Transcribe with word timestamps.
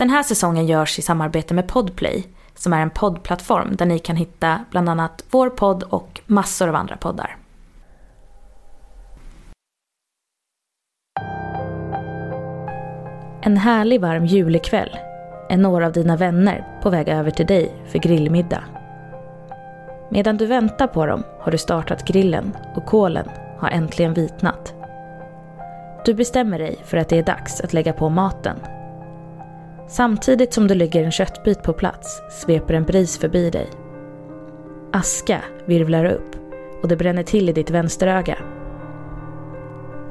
Den 0.00 0.10
här 0.10 0.22
säsongen 0.22 0.66
görs 0.66 0.98
i 0.98 1.02
samarbete 1.02 1.54
med 1.54 1.68
Podplay 1.68 2.26
som 2.54 2.72
är 2.72 2.82
en 2.82 2.90
poddplattform 2.90 3.76
där 3.76 3.86
ni 3.86 3.98
kan 3.98 4.16
hitta 4.16 4.64
bland 4.70 4.88
annat 4.88 5.24
vår 5.30 5.50
podd 5.50 5.82
och 5.82 6.20
massor 6.26 6.68
av 6.68 6.74
andra 6.74 6.96
poddar. 6.96 7.36
En 13.42 13.56
härlig 13.56 14.00
varm 14.00 14.26
julikväll 14.26 14.96
är 15.48 15.56
några 15.56 15.86
av 15.86 15.92
dina 15.92 16.16
vänner 16.16 16.66
på 16.82 16.90
väg 16.90 17.08
över 17.08 17.30
till 17.30 17.46
dig 17.46 17.72
för 17.86 17.98
grillmiddag. 17.98 18.64
Medan 20.10 20.36
du 20.36 20.46
väntar 20.46 20.86
på 20.86 21.06
dem 21.06 21.22
har 21.40 21.52
du 21.52 21.58
startat 21.58 22.04
grillen 22.04 22.56
och 22.76 22.86
kolen 22.86 23.28
har 23.58 23.68
äntligen 23.70 24.14
vitnat. 24.14 24.74
Du 26.04 26.14
bestämmer 26.14 26.58
dig 26.58 26.78
för 26.84 26.96
att 26.96 27.08
det 27.08 27.18
är 27.18 27.22
dags 27.22 27.60
att 27.60 27.72
lägga 27.72 27.92
på 27.92 28.08
maten. 28.08 28.56
Samtidigt 29.90 30.52
som 30.52 30.66
du 30.66 30.74
lägger 30.74 31.04
en 31.04 31.10
köttbit 31.10 31.62
på 31.62 31.72
plats 31.72 32.22
sveper 32.30 32.74
en 32.74 32.84
bris 32.84 33.18
förbi 33.18 33.50
dig. 33.50 33.66
Aska 34.92 35.40
virvlar 35.66 36.04
upp 36.04 36.36
och 36.82 36.88
det 36.88 36.96
bränner 36.96 37.22
till 37.22 37.48
i 37.48 37.52
ditt 37.52 37.70
vänsteröga. 37.70 38.38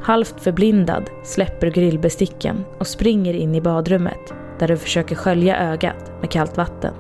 Halvt 0.01 0.41
förblindad 0.41 1.09
släpper 1.23 1.67
du 1.67 1.73
grillbesticken 1.73 2.65
och 2.79 2.87
springer 2.87 3.34
in 3.34 3.55
i 3.55 3.61
badrummet 3.61 4.34
där 4.59 4.67
du 4.67 4.77
försöker 4.77 5.15
skölja 5.15 5.57
ögat 5.57 6.11
med 6.21 6.31
kallt 6.31 6.57
vatten. 6.57 6.93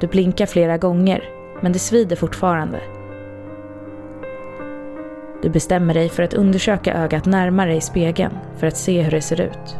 Du 0.00 0.06
blinkar 0.06 0.46
flera 0.46 0.78
gånger, 0.78 1.24
men 1.62 1.72
det 1.72 1.78
svider 1.78 2.16
fortfarande. 2.16 2.80
Du 5.42 5.50
bestämmer 5.50 5.94
dig 5.94 6.08
för 6.08 6.22
att 6.22 6.34
undersöka 6.34 6.94
ögat 6.94 7.26
närmare 7.26 7.76
i 7.76 7.80
spegeln 7.80 8.32
för 8.58 8.66
att 8.66 8.76
se 8.76 9.02
hur 9.02 9.10
det 9.10 9.20
ser 9.20 9.40
ut. 9.40 9.76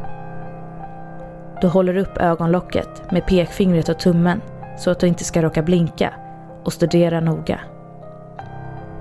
Du 1.60 1.66
håller 1.66 1.96
upp 1.96 2.18
ögonlocket 2.18 3.12
med 3.12 3.26
pekfingret 3.26 3.88
och 3.88 3.98
tummen 3.98 4.40
så 4.78 4.90
att 4.90 5.00
du 5.00 5.06
inte 5.06 5.24
ska 5.24 5.42
råka 5.42 5.62
blinka 5.62 6.14
och 6.64 6.72
studerar 6.72 7.20
noga. 7.20 7.60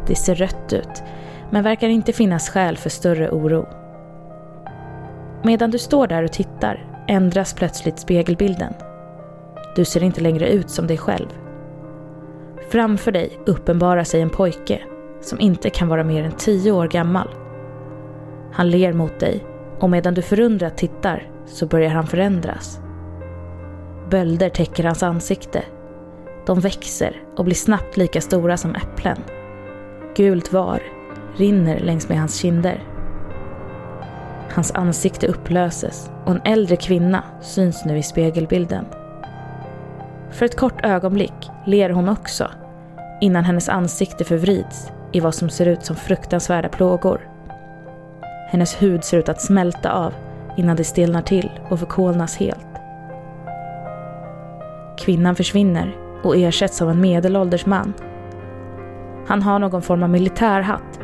Det 0.07 0.15
ser 0.15 0.35
rött 0.35 0.73
ut, 0.73 1.03
men 1.49 1.63
verkar 1.63 1.89
inte 1.89 2.13
finnas 2.13 2.49
skäl 2.49 2.77
för 2.77 2.89
större 2.89 3.29
oro. 3.29 3.67
Medan 5.43 5.71
du 5.71 5.77
står 5.77 6.07
där 6.07 6.23
och 6.23 6.31
tittar 6.31 6.85
ändras 7.07 7.53
plötsligt 7.53 7.99
spegelbilden. 7.99 8.73
Du 9.75 9.85
ser 9.85 10.03
inte 10.03 10.21
längre 10.21 10.49
ut 10.49 10.69
som 10.69 10.87
dig 10.87 10.97
själv. 10.97 11.27
Framför 12.71 13.11
dig 13.11 13.39
uppenbarar 13.45 14.03
sig 14.03 14.21
en 14.21 14.29
pojke 14.29 14.81
som 15.21 15.39
inte 15.39 15.69
kan 15.69 15.87
vara 15.87 16.03
mer 16.03 16.23
än 16.23 16.31
tio 16.31 16.71
år 16.71 16.87
gammal. 16.87 17.27
Han 18.51 18.69
ler 18.69 18.93
mot 18.93 19.19
dig 19.19 19.43
och 19.79 19.89
medan 19.89 20.13
du 20.13 20.21
förundrat 20.21 20.77
tittar 20.77 21.29
så 21.45 21.65
börjar 21.65 21.89
han 21.89 22.07
förändras. 22.07 22.79
Bölder 24.09 24.49
täcker 24.49 24.83
hans 24.83 25.03
ansikte. 25.03 25.63
De 26.45 26.59
växer 26.59 27.23
och 27.37 27.45
blir 27.45 27.55
snabbt 27.55 27.97
lika 27.97 28.21
stora 28.21 28.57
som 28.57 28.75
äpplen. 28.75 29.17
Gult 30.15 30.53
var 30.53 30.81
rinner 31.37 31.79
längs 31.79 32.09
med 32.09 32.19
hans 32.19 32.35
kinder. 32.35 32.83
Hans 34.53 34.71
ansikte 34.71 35.27
upplöses 35.27 36.11
och 36.25 36.31
en 36.31 36.41
äldre 36.45 36.75
kvinna 36.75 37.23
syns 37.41 37.85
nu 37.85 37.97
i 37.97 38.03
spegelbilden. 38.03 38.85
För 40.31 40.45
ett 40.45 40.57
kort 40.57 40.85
ögonblick 40.85 41.49
ler 41.65 41.89
hon 41.89 42.09
också 42.09 42.47
innan 43.21 43.43
hennes 43.43 43.69
ansikte 43.69 44.23
förvrids 44.23 44.91
i 45.11 45.19
vad 45.19 45.35
som 45.35 45.49
ser 45.49 45.65
ut 45.65 45.85
som 45.85 45.95
fruktansvärda 45.95 46.69
plågor. 46.69 47.29
Hennes 48.51 48.81
hud 48.81 49.03
ser 49.03 49.17
ut 49.17 49.29
att 49.29 49.41
smälta 49.41 49.91
av 49.91 50.13
innan 50.57 50.75
det 50.75 50.83
stelnar 50.83 51.21
till 51.21 51.51
och 51.69 51.79
förkolnas 51.79 52.37
helt. 52.37 52.67
Kvinnan 54.97 55.35
försvinner 55.35 55.95
och 56.23 56.37
ersätts 56.37 56.81
av 56.81 56.89
en 56.89 57.01
medelålders 57.01 57.65
man. 57.65 57.93
Han 59.27 59.41
har 59.41 59.59
någon 59.59 59.81
form 59.81 60.03
av 60.03 60.09
militärhatt. 60.09 60.99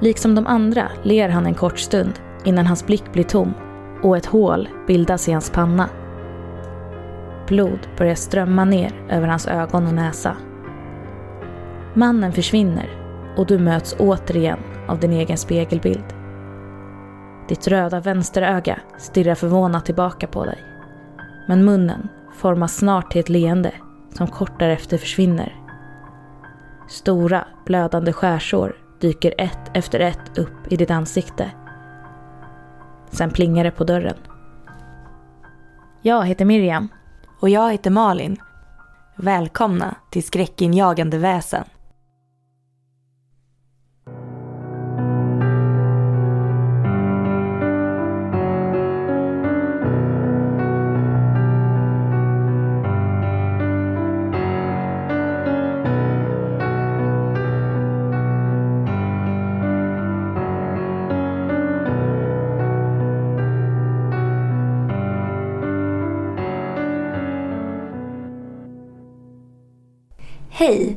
Liksom 0.00 0.34
de 0.34 0.46
andra 0.46 0.88
ler 1.02 1.28
han 1.28 1.46
en 1.46 1.54
kort 1.54 1.78
stund 1.78 2.12
innan 2.44 2.66
hans 2.66 2.86
blick 2.86 3.12
blir 3.12 3.24
tom 3.24 3.54
och 4.02 4.16
ett 4.16 4.26
hål 4.26 4.68
bildas 4.86 5.28
i 5.28 5.32
hans 5.32 5.50
panna. 5.50 5.88
Blod 7.48 7.78
börjar 7.98 8.14
strömma 8.14 8.64
ner 8.64 8.92
över 9.08 9.28
hans 9.28 9.46
ögon 9.46 9.86
och 9.86 9.94
näsa. 9.94 10.36
Mannen 11.94 12.32
försvinner 12.32 12.88
och 13.36 13.46
du 13.46 13.58
möts 13.58 13.96
återigen 13.98 14.58
av 14.88 15.00
din 15.00 15.12
egen 15.12 15.36
spegelbild. 15.36 16.19
Ditt 17.50 17.68
röda 17.68 18.00
vänsteröga 18.00 18.80
stirrar 18.98 19.34
förvånat 19.34 19.86
tillbaka 19.86 20.26
på 20.26 20.44
dig. 20.44 20.58
Men 21.48 21.64
munnen 21.64 22.08
formas 22.34 22.76
snart 22.76 23.10
till 23.10 23.20
ett 23.20 23.28
leende 23.28 23.72
som 24.14 24.26
kort 24.26 24.58
därefter 24.58 24.98
försvinner. 24.98 25.56
Stora 26.88 27.44
blödande 27.66 28.12
skärsår 28.12 28.76
dyker 29.00 29.34
ett 29.38 29.70
efter 29.74 30.00
ett 30.00 30.38
upp 30.38 30.72
i 30.72 30.76
ditt 30.76 30.90
ansikte. 30.90 31.50
Sen 33.10 33.30
plingar 33.30 33.64
det 33.64 33.70
på 33.70 33.84
dörren. 33.84 34.16
Jag 36.02 36.26
heter 36.26 36.44
Miriam. 36.44 36.88
Och 37.40 37.48
jag 37.48 37.72
heter 37.72 37.90
Malin. 37.90 38.36
Välkomna 39.16 39.94
till 40.10 40.24
Skräckinjagande 40.24 41.18
väsen. 41.18 41.64
Hej! 70.70 70.96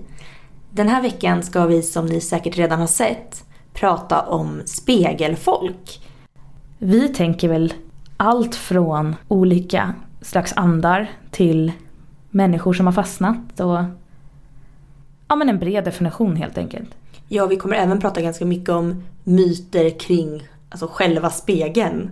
Den 0.71 0.89
här 0.89 1.01
veckan 1.01 1.43
ska 1.43 1.65
vi 1.65 1.81
som 1.81 2.05
ni 2.05 2.21
säkert 2.21 2.57
redan 2.57 2.79
har 2.79 2.87
sett 2.87 3.43
prata 3.73 4.21
om 4.21 4.61
spegelfolk. 4.65 6.01
Vi 6.77 7.07
tänker 7.07 7.49
väl 7.49 7.73
allt 8.17 8.55
från 8.55 9.15
olika 9.27 9.93
slags 10.21 10.53
andar 10.55 11.11
till 11.31 11.71
människor 12.29 12.73
som 12.73 12.85
har 12.85 12.93
fastnat 12.93 13.59
och 13.59 13.79
ja, 15.27 15.35
men 15.35 15.49
en 15.49 15.59
bred 15.59 15.83
definition 15.83 16.35
helt 16.35 16.57
enkelt. 16.57 16.89
Ja, 17.27 17.45
vi 17.45 17.55
kommer 17.55 17.75
även 17.75 17.99
prata 17.99 18.21
ganska 18.21 18.45
mycket 18.45 18.69
om 18.69 19.03
myter 19.23 19.99
kring 19.99 20.47
alltså 20.69 20.87
själva 20.91 21.29
spegeln. 21.29 22.09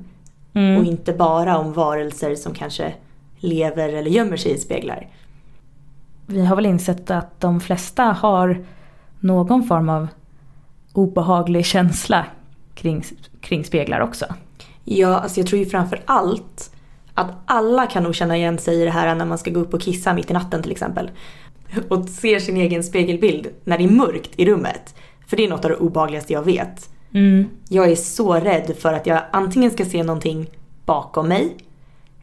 Mm. 0.53 0.77
Och 0.77 0.85
inte 0.85 1.13
bara 1.13 1.57
om 1.57 1.73
varelser 1.73 2.35
som 2.35 2.53
kanske 2.53 2.93
lever 3.37 3.89
eller 3.89 4.11
gömmer 4.11 4.37
sig 4.37 4.51
i 4.51 4.57
speglar. 4.57 5.07
Vi 6.31 6.45
har 6.45 6.55
väl 6.55 6.65
insett 6.65 7.11
att 7.11 7.39
de 7.41 7.61
flesta 7.61 8.03
har 8.03 8.65
någon 9.19 9.63
form 9.63 9.89
av 9.89 10.07
obehaglig 10.93 11.65
känsla 11.65 12.25
kring, 12.73 13.03
kring 13.41 13.63
speglar 13.63 13.99
också. 13.99 14.25
Ja, 14.83 15.19
alltså 15.19 15.39
jag 15.39 15.47
tror 15.47 15.59
ju 15.59 15.65
framför 15.65 16.01
allt 16.05 16.71
att 17.13 17.31
alla 17.45 17.85
kan 17.87 18.03
nog 18.03 18.15
känna 18.15 18.37
igen 18.37 18.57
sig 18.57 18.81
i 18.81 18.85
det 18.85 18.91
här 18.91 19.15
när 19.15 19.25
man 19.25 19.37
ska 19.37 19.51
gå 19.51 19.59
upp 19.59 19.73
och 19.73 19.81
kissa 19.81 20.13
mitt 20.13 20.31
i 20.31 20.33
natten 20.33 20.61
till 20.61 20.71
exempel. 20.71 21.11
Och 21.89 22.09
ser 22.09 22.39
sin 22.39 22.57
egen 22.57 22.83
spegelbild 22.83 23.47
när 23.63 23.77
det 23.77 23.83
är 23.83 23.91
mörkt 23.91 24.31
i 24.35 24.45
rummet. 24.45 24.95
För 25.27 25.37
det 25.37 25.45
är 25.45 25.49
något 25.49 25.65
av 25.65 25.71
det 25.71 25.77
obehagligaste 25.77 26.33
jag 26.33 26.43
vet. 26.43 26.89
Mm. 27.13 27.49
Jag 27.69 27.91
är 27.91 27.95
så 27.95 28.33
rädd 28.33 28.75
för 28.79 28.93
att 28.93 29.07
jag 29.07 29.21
antingen 29.31 29.71
ska 29.71 29.85
se 29.85 30.03
någonting 30.03 30.49
bakom 30.85 31.27
mig 31.27 31.57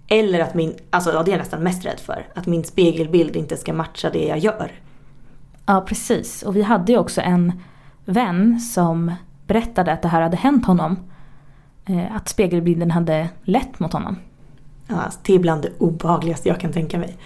eller 0.09 0.41
att 0.41 0.55
min, 0.55 0.75
alltså 0.91 1.13
ja, 1.13 1.23
det 1.23 1.31
är 1.31 1.33
jag 1.33 1.39
nästan 1.39 1.63
mest 1.63 1.85
rädd 1.85 2.01
för. 2.01 2.27
Att 2.35 2.47
min 2.47 2.65
spegelbild 2.65 3.37
inte 3.37 3.57
ska 3.57 3.73
matcha 3.73 4.11
det 4.11 4.27
jag 4.27 4.39
gör. 4.39 4.73
Ja, 5.67 5.85
precis. 5.87 6.43
Och 6.43 6.57
vi 6.57 6.63
hade 6.63 6.93
ju 6.93 6.99
också 6.99 7.21
en 7.21 7.53
vän 8.05 8.61
som 8.61 9.13
berättade 9.47 9.93
att 9.93 10.03
det 10.03 10.09
här 10.09 10.23
hade 10.23 10.37
hänt 10.37 10.67
honom. 10.67 10.97
Eh, 11.87 12.17
Att 12.17 12.29
spegelbilden 12.29 12.91
hade 12.91 13.29
lett 13.43 13.81
mot 13.81 13.93
honom. 13.93 14.17
Ja, 14.87 14.97
alltså, 15.01 15.21
det 15.23 15.35
är 15.35 15.39
bland 15.39 15.63
det 15.63 15.71
obehagligaste 15.79 16.49
jag 16.49 16.61
kan 16.61 16.73
tänka 16.73 16.99
mig. 16.99 17.17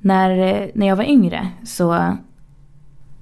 När, 0.00 0.30
eh, 0.30 0.68
när 0.74 0.86
jag 0.86 0.96
var 0.96 1.04
yngre 1.04 1.48
så 1.64 2.16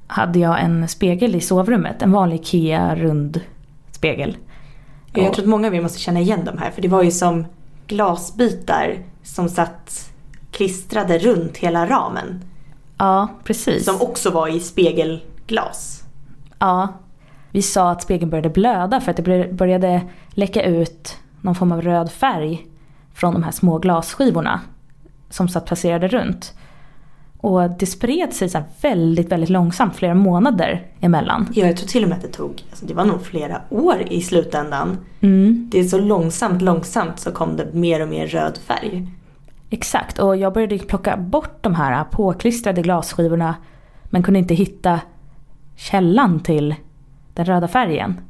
hade 0.06 0.38
jag 0.38 0.60
en 0.60 0.88
spegel 0.88 1.34
i 1.34 1.40
sovrummet. 1.40 2.02
En 2.02 2.12
vanlig 2.12 2.36
IKEA 2.36 2.94
rund 2.96 3.40
spegel. 3.90 4.36
Jag 5.12 5.32
tror 5.32 5.44
att 5.44 5.48
många 5.50 5.66
av 5.68 5.74
er 5.74 5.80
måste 5.82 5.98
känna 5.98 6.20
igen 6.20 6.44
de 6.44 6.58
här 6.58 6.70
för 6.70 6.82
det 6.82 6.88
var 6.88 7.02
ju 7.02 7.10
som 7.10 7.44
glasbitar 7.86 8.98
som 9.22 9.48
satt 9.48 10.10
klistrade 10.50 11.18
runt 11.18 11.56
hela 11.56 11.86
ramen. 11.86 12.44
Ja, 12.98 13.28
precis. 13.44 13.84
Som 13.84 14.02
också 14.02 14.30
var 14.30 14.48
i 14.48 14.60
spegelglas. 14.60 16.04
Ja. 16.58 16.88
Vi 17.50 17.62
sa 17.62 17.90
att 17.90 18.02
spegeln 18.02 18.30
började 18.30 18.50
blöda 18.50 19.00
för 19.00 19.10
att 19.10 19.16
det 19.16 19.52
började 19.52 20.00
läcka 20.30 20.62
ut 20.62 21.16
någon 21.40 21.54
form 21.54 21.72
av 21.72 21.82
röd 21.82 22.12
färg 22.12 22.66
från 23.14 23.34
de 23.34 23.42
här 23.42 23.50
små 23.50 23.78
glasskivorna 23.78 24.60
som 25.30 25.48
satt 25.48 25.66
placerade 25.66 26.08
runt. 26.08 26.54
Och 27.46 27.70
det 27.70 27.86
spred 27.86 28.32
sig 28.32 28.48
så 28.48 28.62
väldigt, 28.80 29.32
väldigt 29.32 29.50
långsamt, 29.50 29.96
flera 29.96 30.14
månader 30.14 30.86
emellan. 31.00 31.48
Ja, 31.54 31.66
jag 31.66 31.76
tror 31.76 31.88
till 31.88 32.02
och 32.02 32.08
med 32.08 32.16
att 32.16 32.22
det 32.22 32.28
tog, 32.28 32.62
alltså 32.70 32.86
det 32.86 32.94
var 32.94 33.04
nog 33.04 33.22
flera 33.22 33.60
år 33.70 34.02
i 34.10 34.20
slutändan. 34.20 34.98
Mm. 35.20 35.68
Det 35.70 35.80
är 35.80 35.84
så 35.84 35.98
långsamt, 35.98 36.62
långsamt 36.62 37.20
så 37.20 37.30
kom 37.30 37.56
det 37.56 37.74
mer 37.74 38.02
och 38.02 38.08
mer 38.08 38.26
röd 38.26 38.58
färg. 38.58 39.08
Exakt, 39.70 40.18
och 40.18 40.36
jag 40.36 40.52
började 40.52 40.78
plocka 40.78 41.16
bort 41.16 41.62
de 41.62 41.74
här 41.74 42.04
påklistrade 42.04 42.82
glasskivorna 42.82 43.54
men 44.04 44.22
kunde 44.22 44.38
inte 44.38 44.54
hitta 44.54 45.00
källan 45.76 46.40
till 46.40 46.74
den 47.34 47.44
röda 47.44 47.68
färgen. 47.68 48.20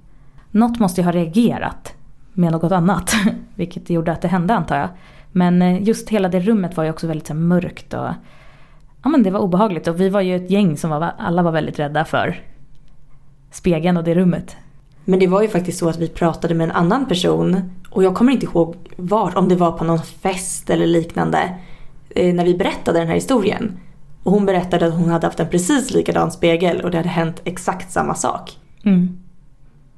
Något 0.50 0.78
måste 0.78 1.00
ju 1.00 1.04
ha 1.04 1.12
reagerat 1.12 1.94
med 2.32 2.52
något 2.52 2.72
annat, 2.72 3.14
vilket 3.54 3.90
gjorde 3.90 4.12
att 4.12 4.22
det 4.22 4.28
hände 4.28 4.54
antar 4.54 4.76
jag. 4.76 4.88
Men 5.32 5.62
eh, 5.62 5.82
just 5.82 6.08
hela 6.08 6.28
det 6.28 6.40
rummet 6.40 6.76
var 6.76 6.84
ju 6.84 6.90
också 6.90 7.06
väldigt 7.06 7.26
så 7.26 7.34
mörkt 7.34 7.94
och 7.94 8.08
ja, 9.06 9.10
men 9.10 9.22
det 9.22 9.30
var 9.30 9.40
obehagligt. 9.40 9.88
Och 9.88 10.00
vi 10.00 10.08
var 10.08 10.20
ju 10.20 10.36
ett 10.36 10.50
gäng 10.50 10.76
som 10.76 10.90
var, 10.90 11.12
alla 11.18 11.42
var 11.42 11.52
väldigt 11.52 11.78
rädda 11.78 12.04
för 12.04 12.40
spegeln 13.50 13.96
och 13.96 14.04
det 14.04 14.14
rummet. 14.14 14.56
Men 15.04 15.18
det 15.18 15.26
var 15.26 15.42
ju 15.42 15.48
faktiskt 15.48 15.78
så 15.78 15.88
att 15.88 15.98
vi 15.98 16.08
pratade 16.08 16.54
med 16.54 16.64
en 16.64 16.76
annan 16.76 17.06
person 17.06 17.70
och 17.90 18.04
jag 18.04 18.14
kommer 18.14 18.32
inte 18.32 18.46
ihåg 18.46 18.76
var, 18.96 19.38
om 19.38 19.48
det 19.48 19.56
var 19.56 19.72
på 19.72 19.84
någon 19.84 20.02
fest 20.02 20.70
eller 20.70 20.86
liknande, 20.86 21.58
eh, 22.10 22.34
när 22.34 22.44
vi 22.44 22.54
berättade 22.54 22.98
den 22.98 23.08
här 23.08 23.14
historien. 23.14 23.80
Och 24.22 24.32
hon 24.32 24.46
berättade 24.46 24.86
att 24.86 24.94
hon 24.94 25.08
hade 25.08 25.26
haft 25.26 25.40
en 25.40 25.48
precis 25.48 25.90
likadan 25.90 26.30
spegel 26.30 26.80
och 26.80 26.90
det 26.90 26.96
hade 26.96 27.08
hänt 27.08 27.40
exakt 27.44 27.92
samma 27.92 28.14
sak. 28.14 28.58
Mm. 28.84 29.18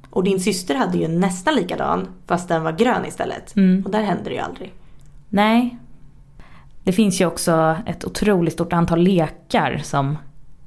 Och 0.09 0.23
din 0.23 0.39
syster 0.39 0.75
hade 0.75 0.97
ju 0.97 1.07
nästan 1.07 1.55
likadan 1.55 2.07
fast 2.27 2.47
den 2.47 2.63
var 2.63 2.71
grön 2.71 3.05
istället. 3.05 3.55
Mm. 3.55 3.85
Och 3.85 3.91
där 3.91 4.03
hände 4.03 4.29
det 4.29 4.35
ju 4.35 4.41
aldrig. 4.41 4.73
Nej. 5.29 5.77
Det 6.89 6.93
finns 6.93 7.21
ju 7.21 7.25
också 7.25 7.77
ett 7.85 8.05
otroligt 8.05 8.53
stort 8.53 8.73
antal 8.73 8.99
lekar 8.99 9.81
som 9.83 10.17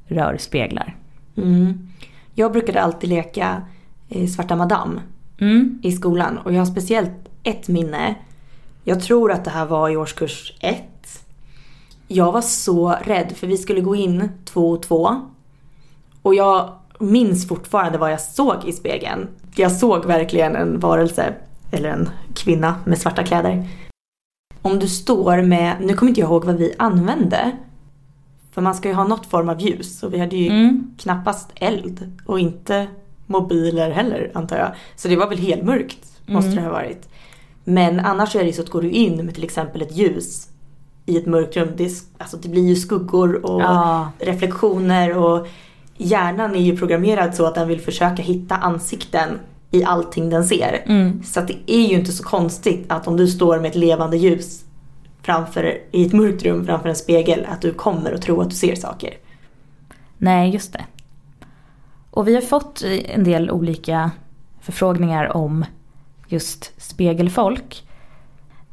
rör 0.07 0.37
speglar. 0.39 0.97
Mm. 1.37 1.89
Jag 2.35 2.53
brukade 2.53 2.83
alltid 2.83 3.11
leka 3.11 3.63
Svarta 4.35 4.57
Madame 4.57 5.01
Mm. 5.41 5.81
i 5.83 5.93
skolan 5.93 6.39
och 6.39 6.53
jag 6.53 6.59
har 6.59 6.67
speciellt 6.67 7.11
ett 7.43 7.69
minne. 7.69 8.15
Jag 8.85 9.03
tror 9.03 9.33
att 9.33 9.45
det 9.45 9.51
här 9.51 9.67
var 9.67 9.91
i 9.91 9.97
årskurs 9.97 10.53
ett. 10.61 11.25
Jag 12.09 12.33
var 12.33 12.43
så 12.43 12.97
rädd 13.03 13.33
för 13.37 13.47
vi 13.47 13.57
skulle 13.57 13.81
gå 13.81 13.97
in 13.97 14.29
två 14.45 14.71
och 14.71 14.83
två. 14.83 15.21
Och 16.23 16.35
jag 16.35 16.73
minns 17.01 17.49
fortfarande 17.49 17.99
vad 17.99 18.13
jag 18.13 18.21
såg 18.21 18.65
i 18.65 18.73
spegeln. 18.73 19.29
Jag 19.55 19.73
såg 19.73 20.05
verkligen 20.05 20.57
en 20.57 20.81
varelse, 20.81 21.35
eller 21.73 21.89
en 21.89 22.09
kvinna 22.35 22.75
med 22.85 22.99
svarta 22.99 23.25
kläder. 23.25 23.69
Om 24.63 24.79
du 24.79 24.89
står 24.89 25.43
med, 25.43 25.77
nu 25.81 25.95
kommer 25.95 26.11
inte 26.11 26.21
jag 26.21 26.31
ihåg 26.31 26.45
vad 26.45 26.57
vi 26.57 26.75
använde. 26.79 27.51
För 28.53 28.63
man 28.63 28.75
ska 28.75 28.89
ju 28.89 28.95
ha 28.95 29.05
något 29.05 29.27
form 29.27 29.49
av 29.49 29.61
ljus 29.61 30.03
och 30.03 30.15
vi 30.15 30.19
hade 30.19 30.37
ju 30.37 30.47
Mm. 30.51 30.91
knappast 30.99 31.51
eld 31.55 32.13
och 32.27 32.41
inte 32.41 32.87
mobiler 33.27 33.91
heller 33.91 34.31
antar 34.35 34.57
jag. 34.57 34.73
Så 34.97 35.09
det 35.09 35.17
var 35.17 35.29
väl 35.29 35.39
helmörkt 35.39 35.99
måste 36.27 36.51
Mm. 36.51 36.57
det 36.65 36.69
ha 36.71 36.73
varit. 36.77 37.09
Men 37.65 38.01
annars 38.01 38.37
är 38.37 38.41
det 38.41 38.47
ju 38.47 38.53
så 38.53 38.63
att 38.63 38.71
går 38.71 38.83
du 38.83 38.91
in 38.91 39.17
med 39.27 39.35
till 39.35 39.45
exempel 39.45 39.83
ett 39.83 39.97
ljus 39.97 40.49
i 41.07 41.17
ett 41.17 41.27
mörkt 41.27 41.57
rum, 41.57 41.69
det, 41.77 41.85
är, 41.85 41.91
alltså 42.19 42.37
det 42.37 42.49
blir 42.49 42.69
ju 42.69 42.77
skuggor 42.77 43.47
och 43.47 43.61
Ja. 43.63 44.11
reflektioner 44.19 45.17
och 45.19 45.47
hjärnan 45.97 46.55
är 46.57 46.61
ju 46.61 46.77
programmerad 46.77 47.35
så 47.35 47.47
att 47.47 47.55
den 47.55 47.69
vill 47.69 47.81
försöka 47.81 48.23
hitta 48.23 48.57
ansikten 48.57 49.29
i 49.73 49.85
allting 49.85 50.31
den 50.31 50.45
ser. 50.45 50.83
Mm. 50.87 51.23
Så 51.23 51.41
det 51.41 51.57
är 51.67 51.87
ju 51.89 51.95
inte 51.95 52.13
så 52.13 52.25
konstigt 52.25 52.85
att 52.89 53.07
om 53.07 53.17
du 53.17 53.29
står 53.29 53.61
med 53.61 53.71
ett 53.71 53.77
levande 53.77 54.17
ljus 54.17 54.65
framför, 55.23 55.79
i 55.91 56.07
ett 56.07 56.13
mörkt 56.13 56.43
rum 56.43 56.67
framför 56.67 56.89
en 56.89 56.97
spegel 56.97 57.47
att 57.49 57.61
du 57.61 57.73
kommer 57.73 58.13
att 58.13 58.23
tro 58.23 58.41
att 58.41 58.51
du 58.51 58.57
ser 58.57 58.75
saker. 58.75 59.15
Nej, 60.19 60.51
just 60.51 60.73
det. 60.73 60.85
Och 62.11 62.29
vi 62.29 62.35
har 62.35 62.43
fått 62.43 62.83
en 63.05 63.25
del 63.25 63.51
olika 63.51 64.11
förfrågningar 64.61 65.37
om 65.37 65.65
just 66.27 66.83
spegelfolk. 66.83 67.89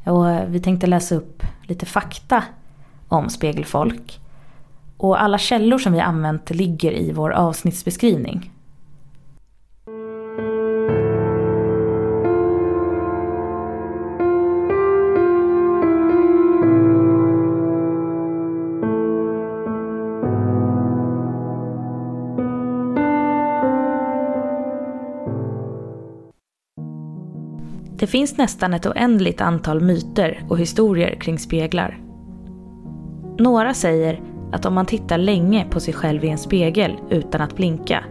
Och 0.03 0.25
vi 0.47 0.59
tänkte 0.59 0.87
läsa 0.87 1.15
upp 1.15 1.43
lite 1.63 1.85
fakta 1.85 2.43
om 3.07 3.29
spegelfolk. 3.29 4.19
Och 4.97 5.21
alla 5.21 5.37
källor 5.37 5.77
som 5.77 5.93
vi 5.93 5.99
använt 5.99 6.49
ligger 6.49 6.91
i 6.91 7.11
vår 7.11 7.31
avsnittsbeskrivning. 7.31 8.51
Det 27.99 28.07
finns 28.07 28.37
nästan 28.37 28.73
ett 28.73 28.85
oändligt 28.85 29.41
antal 29.41 29.81
myter 29.81 30.43
och 30.49 30.59
historier 30.59 31.15
kring 31.15 31.39
speglar. 31.39 31.99
Några 33.39 33.73
säger 33.73 34.21
att 34.51 34.65
om 34.65 34.73
man 34.73 34.85
tittar 34.85 35.17
länge 35.17 35.65
på 35.69 35.79
sig 35.79 35.93
själv 35.93 36.23
i 36.23 36.29
en 36.29 36.37
spegel 36.37 36.97
utan 37.09 37.41
att 37.41 37.55
blinka 37.55 38.03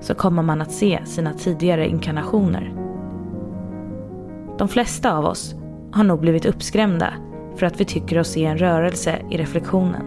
så 0.00 0.14
kommer 0.14 0.42
man 0.42 0.62
att 0.62 0.72
se 0.72 1.00
sina 1.04 1.32
tidigare 1.32 1.88
inkarnationer. 1.88 2.74
De 4.58 4.68
flesta 4.68 5.16
av 5.16 5.24
oss 5.24 5.54
har 5.92 6.04
nog 6.04 6.20
blivit 6.20 6.46
uppskrämda 6.46 7.12
för 7.56 7.66
att 7.66 7.80
vi 7.80 7.84
tycker 7.84 8.18
oss 8.18 8.28
se 8.28 8.44
en 8.44 8.58
rörelse 8.58 9.18
i 9.30 9.36
reflektionen. 9.36 10.06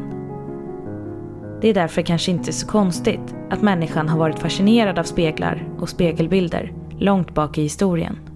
Det 1.62 1.70
är 1.70 1.74
därför 1.74 2.02
kanske 2.02 2.32
inte 2.32 2.54
så 2.54 2.68
konstigt 2.68 3.36
att 3.50 3.62
människan 3.62 4.10
har 4.10 4.20
varit 4.20 4.40
fascinerad 4.40 5.00
av 5.00 5.04
speglar 5.04 5.68
och 5.80 5.90
spegelbilder 5.90 6.74
långt 6.98 7.34
bak 7.34 7.58
i 7.58 7.62
historien. 7.62 8.29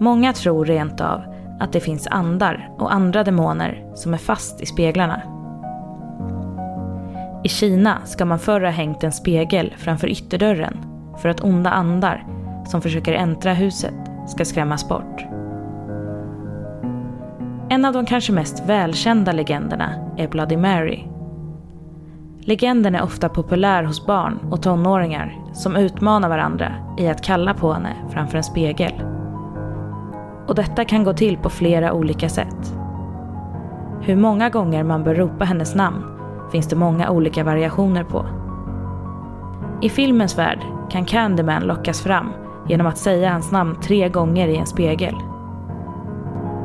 Många 0.00 0.32
tror 0.32 0.64
rent 0.64 1.00
av 1.00 1.20
att 1.60 1.72
det 1.72 1.80
finns 1.80 2.06
andar 2.06 2.70
och 2.78 2.94
andra 2.94 3.24
demoner 3.24 3.84
som 3.94 4.14
är 4.14 4.18
fast 4.18 4.60
i 4.60 4.66
speglarna. 4.66 5.22
I 7.44 7.48
Kina 7.48 7.98
ska 8.04 8.24
man 8.24 8.38
förr 8.38 8.60
ha 8.60 8.70
hängt 8.70 9.04
en 9.04 9.12
spegel 9.12 9.74
framför 9.78 10.08
ytterdörren 10.08 10.76
för 11.18 11.28
att 11.28 11.44
onda 11.44 11.70
andar 11.70 12.26
som 12.66 12.82
försöker 12.82 13.12
äntra 13.12 13.54
huset 13.54 13.94
ska 14.26 14.44
skrämmas 14.44 14.88
bort. 14.88 15.24
En 17.68 17.84
av 17.84 17.92
de 17.92 18.06
kanske 18.06 18.32
mest 18.32 18.66
välkända 18.66 19.32
legenderna 19.32 19.94
är 20.16 20.28
Bloody 20.28 20.56
Mary. 20.56 21.04
Legenden 22.40 22.94
är 22.94 23.02
ofta 23.02 23.28
populär 23.28 23.84
hos 23.84 24.06
barn 24.06 24.38
och 24.50 24.62
tonåringar 24.62 25.36
som 25.52 25.76
utmanar 25.76 26.28
varandra 26.28 26.74
i 26.98 27.08
att 27.08 27.22
kalla 27.22 27.54
på 27.54 27.72
henne 27.72 27.96
framför 28.10 28.36
en 28.36 28.44
spegel. 28.44 28.92
Och 30.46 30.54
detta 30.54 30.84
kan 30.84 31.04
gå 31.04 31.12
till 31.12 31.36
på 31.36 31.50
flera 31.50 31.92
olika 31.92 32.28
sätt. 32.28 32.74
Hur 34.00 34.16
många 34.16 34.50
gånger 34.50 34.84
man 34.84 35.04
bör 35.04 35.14
ropa 35.14 35.44
hennes 35.44 35.74
namn 35.74 36.04
finns 36.52 36.68
det 36.68 36.76
många 36.76 37.10
olika 37.10 37.44
variationer 37.44 38.04
på. 38.04 38.26
I 39.82 39.88
filmens 39.88 40.38
värld 40.38 40.58
kan 40.90 41.04
Candyman 41.04 41.62
lockas 41.62 42.02
fram 42.02 42.32
genom 42.68 42.86
att 42.86 42.98
säga 42.98 43.32
hans 43.32 43.52
namn 43.52 43.80
tre 43.80 44.08
gånger 44.08 44.48
i 44.48 44.56
en 44.56 44.66
spegel. 44.66 45.14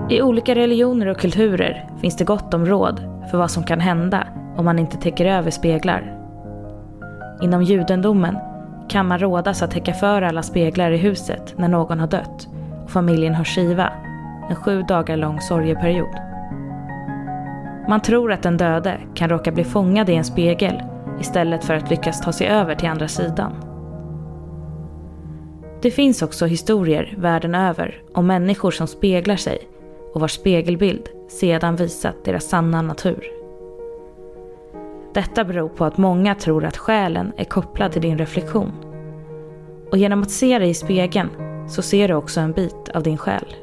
I 0.10 0.22
olika 0.22 0.56
religioner 0.56 1.08
och 1.08 1.18
kulturer 1.18 1.90
finns 2.02 2.18
det 2.18 2.26
gott 2.26 2.54
om 2.54 2.66
råd 2.66 3.02
för 3.32 3.38
vad 3.38 3.52
som 3.52 3.64
kan 3.64 3.80
hända 3.80 4.28
om 4.58 4.66
man 4.66 4.80
inte 4.80 4.98
täcker 4.98 5.26
över 5.26 5.52
speglar. 5.52 6.20
Inom 7.42 7.64
judendomen 7.64 8.38
kan 8.90 9.08
man 9.08 9.20
rådas 9.20 9.64
att 9.64 9.72
täcka 9.72 9.94
för 9.94 10.22
alla 10.22 10.44
speglar 10.44 10.92
i 10.92 10.98
huset 10.98 11.54
när 11.58 11.68
någon 11.68 12.00
har 12.00 12.08
dött 12.08 12.48
och 12.90 12.94
familjen 12.94 13.36
har 13.36 13.44
Shiva, 13.44 13.94
en 14.50 14.56
sju 14.56 14.82
dagar 14.82 15.18
lång 15.18 15.42
sorgeperiod. 15.42 16.16
Man 17.90 18.02
tror 18.02 18.32
att 18.32 18.44
den 18.44 18.58
döde 18.58 18.98
kan 19.16 19.30
råka 19.30 19.52
bli 19.52 19.64
fångad 19.64 20.10
i 20.10 20.16
en 20.16 20.24
spegel 20.24 20.82
istället 21.20 21.64
för 21.64 21.74
att 21.74 21.90
lyckas 21.90 22.22
ta 22.22 22.32
sig 22.32 22.48
över 22.48 22.76
till 22.76 22.90
andra 22.90 23.08
sidan. 23.08 23.52
Det 25.82 25.92
finns 25.92 26.22
också 26.22 26.46
historier 26.46 27.16
världen 27.18 27.56
över 27.56 28.02
om 28.14 28.28
människor 28.28 28.72
som 28.72 28.88
speglar 28.88 29.36
sig 29.36 29.58
och 30.14 30.22
vars 30.22 30.32
spegelbild 30.32 31.10
sedan 31.30 31.76
visat 31.76 32.26
deras 32.26 32.46
sanna 32.46 32.82
natur. 32.82 33.24
Detta 35.14 35.44
beror 35.44 35.70
på 35.70 35.86
att 35.86 35.98
många 35.98 36.36
tror 36.36 36.66
att 36.66 36.78
själen 36.78 37.34
är 37.38 37.46
kopplad 37.46 37.92
till 37.92 38.02
din 38.02 38.18
reflektion. 38.18 38.72
Och 39.92 39.98
genom 39.98 40.22
att 40.22 40.32
se 40.32 40.60
dig 40.60 40.70
i 40.70 40.74
spegeln 40.74 41.30
så 41.70 41.82
ser 41.82 42.08
du 42.08 42.14
också 42.14 42.40
en 42.40 42.52
bit 42.52 42.90
av 42.94 43.04
din 43.04 43.18
själ. 43.18 43.56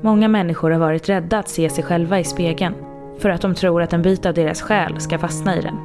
Många 0.00 0.28
människor 0.28 0.70
har 0.70 0.78
varit 0.78 1.08
rädda 1.08 1.38
att 1.38 1.48
se 1.48 1.70
sig 1.70 1.84
själva 1.84 2.20
i 2.20 2.24
spegeln 2.24 2.74
för 3.18 3.30
att 3.30 3.40
de 3.40 3.54
tror 3.54 3.82
att 3.82 3.92
en 3.92 4.02
bit 4.02 4.26
av 4.26 4.34
deras 4.34 4.62
själ 4.62 5.00
ska 5.00 5.18
fastna 5.18 5.56
i 5.56 5.60
den. 5.60 5.76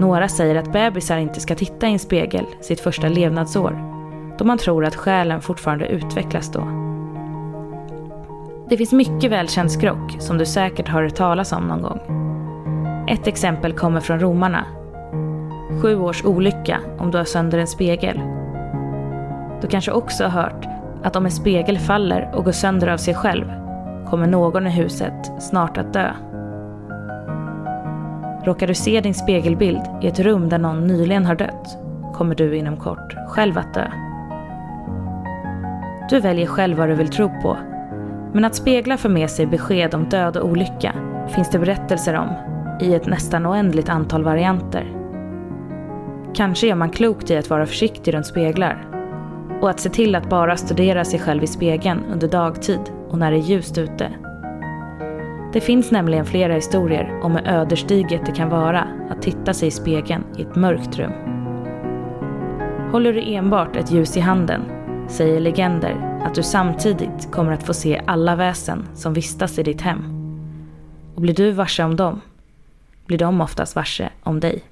Några 0.00 0.28
säger 0.28 0.54
att 0.54 0.72
bebisar 0.72 1.18
inte 1.18 1.40
ska 1.40 1.54
titta 1.54 1.88
i 1.88 1.92
en 1.92 1.98
spegel 1.98 2.46
sitt 2.60 2.80
första 2.80 3.08
levnadsår 3.08 3.96
då 4.38 4.44
man 4.44 4.58
tror 4.58 4.84
att 4.84 4.96
själen 4.96 5.40
fortfarande 5.40 5.86
utvecklas 5.86 6.52
då. 6.52 6.60
Det 8.68 8.76
finns 8.76 8.92
mycket 8.92 9.30
välkänd 9.30 9.72
skrock 9.72 10.16
som 10.18 10.38
du 10.38 10.46
säkert 10.46 10.88
har 10.88 11.02
hört 11.02 11.14
talas 11.14 11.52
om 11.52 11.64
någon 11.68 11.82
gång. 11.82 12.00
Ett 13.08 13.26
exempel 13.26 13.72
kommer 13.72 14.00
från 14.00 14.20
romarna. 14.20 14.64
Sju 15.82 16.00
års 16.00 16.24
olycka 16.24 16.80
om 16.98 17.10
du 17.10 17.18
har 17.18 17.24
sönder 17.24 17.58
en 17.58 17.66
spegel. 17.66 18.35
Du 19.60 19.68
kanske 19.68 19.92
också 19.92 20.24
har 20.24 20.42
hört 20.42 20.66
att 21.02 21.16
om 21.16 21.24
en 21.24 21.30
spegel 21.30 21.78
faller 21.78 22.30
och 22.34 22.44
går 22.44 22.52
sönder 22.52 22.88
av 22.88 22.96
sig 22.96 23.14
själv 23.14 23.44
kommer 24.06 24.26
någon 24.26 24.66
i 24.66 24.70
huset 24.70 25.42
snart 25.42 25.78
att 25.78 25.92
dö. 25.92 26.10
Råkar 28.44 28.66
du 28.66 28.74
se 28.74 29.00
din 29.00 29.14
spegelbild 29.14 29.80
i 30.02 30.06
ett 30.06 30.20
rum 30.20 30.48
där 30.48 30.58
någon 30.58 30.86
nyligen 30.86 31.26
har 31.26 31.34
dött 31.34 31.78
kommer 32.14 32.34
du 32.34 32.56
inom 32.56 32.76
kort 32.76 33.16
själv 33.28 33.58
att 33.58 33.74
dö. 33.74 33.90
Du 36.10 36.20
väljer 36.20 36.46
själv 36.46 36.76
vad 36.76 36.88
du 36.88 36.94
vill 36.94 37.08
tro 37.08 37.28
på. 37.42 37.56
Men 38.32 38.44
att 38.44 38.54
speglar 38.54 38.96
för 38.96 39.08
med 39.08 39.30
sig 39.30 39.46
besked 39.46 39.94
om 39.94 40.08
död 40.08 40.36
och 40.36 40.48
olycka 40.48 40.92
finns 41.28 41.50
det 41.50 41.58
berättelser 41.58 42.14
om 42.14 42.28
i 42.80 42.94
ett 42.94 43.06
nästan 43.06 43.46
oändligt 43.46 43.88
antal 43.88 44.24
varianter. 44.24 44.92
Kanske 46.34 46.66
gör 46.66 46.74
man 46.74 46.90
klokt 46.90 47.30
i 47.30 47.36
att 47.36 47.50
vara 47.50 47.66
försiktig 47.66 48.14
runt 48.14 48.26
speglar 48.26 48.85
och 49.60 49.70
att 49.70 49.80
se 49.80 49.88
till 49.88 50.14
att 50.14 50.30
bara 50.30 50.56
studera 50.56 51.04
sig 51.04 51.20
själv 51.20 51.44
i 51.44 51.46
spegeln 51.46 52.04
under 52.12 52.28
dagtid 52.28 52.80
och 53.08 53.18
när 53.18 53.30
det 53.30 53.36
är 53.36 53.42
ljust 53.42 53.78
ute. 53.78 54.12
Det 55.52 55.60
finns 55.60 55.90
nämligen 55.90 56.26
flera 56.26 56.54
historier 56.54 57.20
om 57.22 57.32
hur 57.32 57.48
ödesdigert 57.48 58.26
det 58.26 58.32
kan 58.32 58.48
vara 58.48 58.88
att 59.10 59.22
titta 59.22 59.54
sig 59.54 59.68
i 59.68 59.70
spegeln 59.70 60.24
i 60.38 60.42
ett 60.42 60.56
mörkt 60.56 60.98
rum. 60.98 61.12
Håller 62.92 63.12
du 63.12 63.34
enbart 63.34 63.76
ett 63.76 63.90
ljus 63.90 64.16
i 64.16 64.20
handen 64.20 64.62
säger 65.08 65.40
legender 65.40 66.20
att 66.24 66.34
du 66.34 66.42
samtidigt 66.42 67.30
kommer 67.30 67.52
att 67.52 67.66
få 67.66 67.74
se 67.74 68.02
alla 68.06 68.36
väsen 68.36 68.88
som 68.94 69.14
vistas 69.14 69.58
i 69.58 69.62
ditt 69.62 69.80
hem. 69.80 70.04
Och 71.14 71.20
blir 71.20 71.34
du 71.34 71.50
varse 71.50 71.82
om 71.82 71.96
dem, 71.96 72.20
blir 73.06 73.18
de 73.18 73.40
oftast 73.40 73.76
varse 73.76 74.08
om 74.22 74.40
dig. 74.40 74.62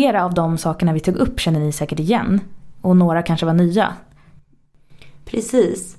Flera 0.00 0.24
av 0.24 0.34
de 0.34 0.58
sakerna 0.58 0.92
vi 0.92 1.00
tog 1.00 1.16
upp 1.16 1.40
känner 1.40 1.60
ni 1.60 1.72
säkert 1.72 1.98
igen. 1.98 2.40
Och 2.80 2.96
några 2.96 3.22
kanske 3.22 3.46
var 3.46 3.52
nya. 3.52 3.94
Precis. 5.24 5.96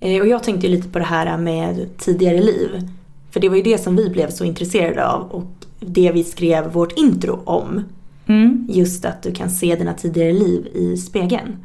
Eh, 0.00 0.20
och 0.20 0.26
jag 0.26 0.42
tänkte 0.42 0.68
lite 0.68 0.88
på 0.88 0.98
det 0.98 1.04
här 1.04 1.38
med 1.38 1.98
tidigare 1.98 2.42
liv. 2.42 2.88
För 3.30 3.40
det 3.40 3.48
var 3.48 3.56
ju 3.56 3.62
det 3.62 3.78
som 3.78 3.96
vi 3.96 4.10
blev 4.10 4.30
så 4.30 4.44
intresserade 4.44 5.08
av 5.08 5.30
och 5.30 5.46
det 5.80 6.12
vi 6.12 6.24
skrev 6.24 6.72
vårt 6.72 6.92
intro 6.92 7.42
om. 7.44 7.84
Mm. 8.26 8.66
Just 8.70 9.04
att 9.04 9.22
du 9.22 9.32
kan 9.32 9.50
se 9.50 9.76
dina 9.76 9.94
tidigare 9.94 10.32
liv 10.32 10.66
i 10.74 10.96
spegeln. 10.96 11.56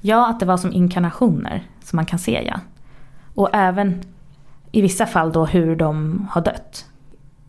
Ja, 0.00 0.30
att 0.30 0.40
det 0.40 0.46
var 0.46 0.56
som 0.56 0.72
inkarnationer 0.72 1.68
som 1.84 1.96
man 1.96 2.06
kan 2.06 2.18
se 2.18 2.42
ja. 2.46 2.60
Och 3.34 3.48
även 3.52 4.02
i 4.72 4.80
vissa 4.80 5.06
fall 5.06 5.32
då 5.32 5.44
hur 5.44 5.76
de 5.76 6.26
har 6.30 6.40
dött. 6.40 6.84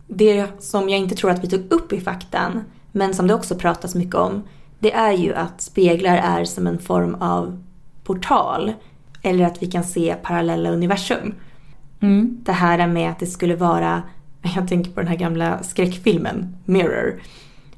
Det 0.07 0.47
som 0.59 0.89
jag 0.89 0.99
inte 0.99 1.15
tror 1.15 1.31
att 1.31 1.43
vi 1.43 1.47
tog 1.47 1.71
upp 1.71 1.93
i 1.93 2.01
faktan 2.01 2.63
men 2.95 3.13
som 3.13 3.27
det 3.27 3.33
också 3.33 3.55
pratas 3.55 3.95
mycket 3.95 4.15
om, 4.15 4.43
det 4.79 4.93
är 4.93 5.11
ju 5.11 5.33
att 5.33 5.61
speglar 5.61 6.17
är 6.17 6.45
som 6.45 6.67
en 6.67 6.79
form 6.79 7.15
av 7.15 7.63
portal. 8.03 8.73
Eller 9.21 9.45
att 9.45 9.63
vi 9.63 9.71
kan 9.71 9.83
se 9.83 10.15
parallella 10.23 10.69
universum. 10.69 11.33
Mm. 11.99 12.37
Det 12.43 12.51
här 12.51 12.87
med 12.87 13.11
att 13.11 13.19
det 13.19 13.25
skulle 13.25 13.55
vara, 13.55 14.03
jag 14.55 14.67
tänker 14.67 14.91
på 14.91 14.99
den 14.99 15.07
här 15.07 15.15
gamla 15.15 15.63
skräckfilmen 15.63 16.57
Mirror. 16.65 17.21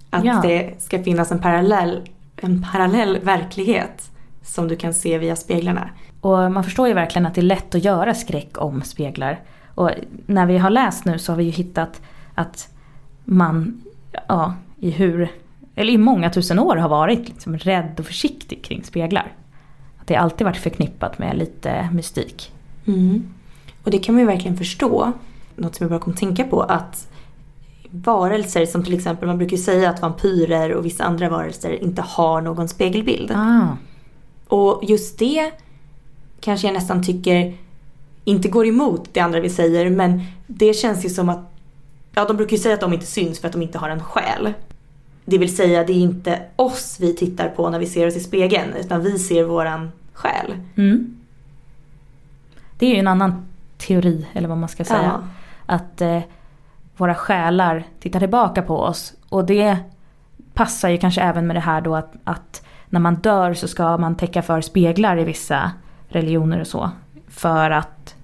Att 0.09 0.25
ja. 0.25 0.39
det 0.43 0.81
ska 0.81 1.03
finnas 1.03 1.31
en 1.31 1.41
parallell, 1.41 2.09
en 2.35 2.65
parallell 2.71 3.19
verklighet 3.19 4.11
som 4.41 4.67
du 4.67 4.75
kan 4.75 4.93
se 4.93 5.17
via 5.17 5.35
speglarna. 5.35 5.89
Och 6.21 6.51
man 6.51 6.63
förstår 6.63 6.87
ju 6.87 6.93
verkligen 6.93 7.25
att 7.25 7.35
det 7.35 7.41
är 7.41 7.43
lätt 7.43 7.75
att 7.75 7.83
göra 7.83 8.13
skräck 8.13 8.61
om 8.61 8.81
speglar. 8.81 9.39
Och 9.75 9.91
när 10.25 10.45
vi 10.45 10.57
har 10.57 10.69
läst 10.69 11.05
nu 11.05 11.19
så 11.19 11.31
har 11.31 11.37
vi 11.37 11.43
ju 11.43 11.51
hittat 11.51 12.01
att 12.35 12.69
man 13.23 13.83
ja, 14.27 14.53
i 14.79 14.89
hur, 14.89 15.31
eller 15.75 15.93
i 15.93 15.97
många 15.97 16.29
tusen 16.29 16.59
år 16.59 16.75
har 16.75 16.89
varit 16.89 17.27
liksom 17.27 17.57
rädd 17.57 17.99
och 17.99 18.05
försiktig 18.05 18.63
kring 18.63 18.83
speglar. 18.83 19.31
Att 19.97 20.07
det 20.07 20.15
alltid 20.15 20.45
varit 20.45 20.57
förknippat 20.57 21.19
med 21.19 21.37
lite 21.37 21.89
mystik. 21.93 22.51
Mm. 22.85 23.23
Och 23.83 23.91
det 23.91 23.99
kan 23.99 24.15
man 24.15 24.19
ju 24.19 24.27
verkligen 24.27 24.57
förstå. 24.57 25.11
Något 25.55 25.75
som 25.75 25.83
jag 25.83 25.91
bara 25.91 25.99
kom 25.99 26.13
att 26.13 26.19
tänka 26.19 26.43
på 26.43 26.61
att 26.61 27.07
varelser 27.89 28.65
som 28.65 28.83
till 28.83 28.93
exempel, 28.93 29.27
man 29.27 29.37
brukar 29.37 29.57
ju 29.57 29.63
säga 29.63 29.89
att 29.89 30.01
vampyrer 30.01 30.73
och 30.73 30.85
vissa 30.85 31.03
andra 31.03 31.29
varelser 31.29 31.83
inte 31.83 32.01
har 32.01 32.41
någon 32.41 32.67
spegelbild. 32.67 33.31
Ah. 33.35 33.77
Och 34.47 34.83
just 34.83 35.19
det 35.19 35.51
kanske 36.39 36.67
jag 36.67 36.73
nästan 36.73 37.03
tycker 37.03 37.53
inte 38.23 38.49
går 38.49 38.67
emot 38.67 39.09
det 39.13 39.19
andra 39.19 39.39
vi 39.39 39.49
säger 39.49 39.89
men 39.89 40.21
det 40.47 40.73
känns 40.73 41.05
ju 41.05 41.09
som 41.09 41.29
att 41.29 41.56
Ja, 42.17 42.25
de 42.25 42.37
brukar 42.37 42.57
ju 42.57 42.63
säga 42.63 42.73
att 42.73 42.81
de 42.81 42.93
inte 42.93 43.05
syns 43.05 43.39
för 43.39 43.47
att 43.47 43.53
de 43.53 43.61
inte 43.61 43.77
har 43.77 43.89
en 43.89 44.03
själ. 44.03 44.53
Det 45.25 45.37
vill 45.37 45.55
säga, 45.55 45.83
det 45.83 45.93
är 45.93 45.97
inte 45.97 46.41
oss 46.55 46.97
vi 46.99 47.15
tittar 47.15 47.49
på 47.49 47.69
när 47.69 47.79
vi 47.79 47.85
ser 47.85 48.07
oss 48.07 48.15
i 48.15 48.19
spegeln, 48.19 48.73
utan 48.73 49.01
vi 49.01 49.19
ser 49.19 49.43
våran 49.43 49.91
själ. 50.13 50.53
Mm. 50.75 51.17
Det 52.77 52.85
är 52.85 52.89
ju 52.89 52.99
en 52.99 53.07
annan 53.07 53.45
teori, 53.77 54.27
eller 54.33 54.47
vad 54.47 54.57
man 54.57 54.69
ska 54.69 54.85
säga. 54.85 55.03
Ja. 55.03 55.21
Att 55.65 56.01
eh, 56.01 56.19
våra 56.95 57.15
själar 57.15 57.83
tittar 57.99 58.19
tillbaka 58.19 58.61
på 58.61 58.79
oss. 58.79 59.13
Och 59.29 59.45
det 59.45 59.77
passar 60.53 60.89
ju 60.89 60.97
kanske 60.97 61.21
även 61.21 61.47
med 61.47 61.55
det 61.55 61.59
här 61.59 61.81
då 61.81 61.95
att, 61.95 62.13
att 62.23 62.65
när 62.89 62.99
man 62.99 63.15
dör 63.15 63.53
så 63.53 63.67
ska 63.67 63.97
man 63.97 64.15
täcka 64.15 64.41
för 64.41 64.61
speglar 64.61 65.17
i 65.19 65.23
vissa 65.23 65.71
religioner 66.07 66.59
och 66.59 66.67
så. 66.67 66.91
För 67.27 67.71
att 67.71 68.15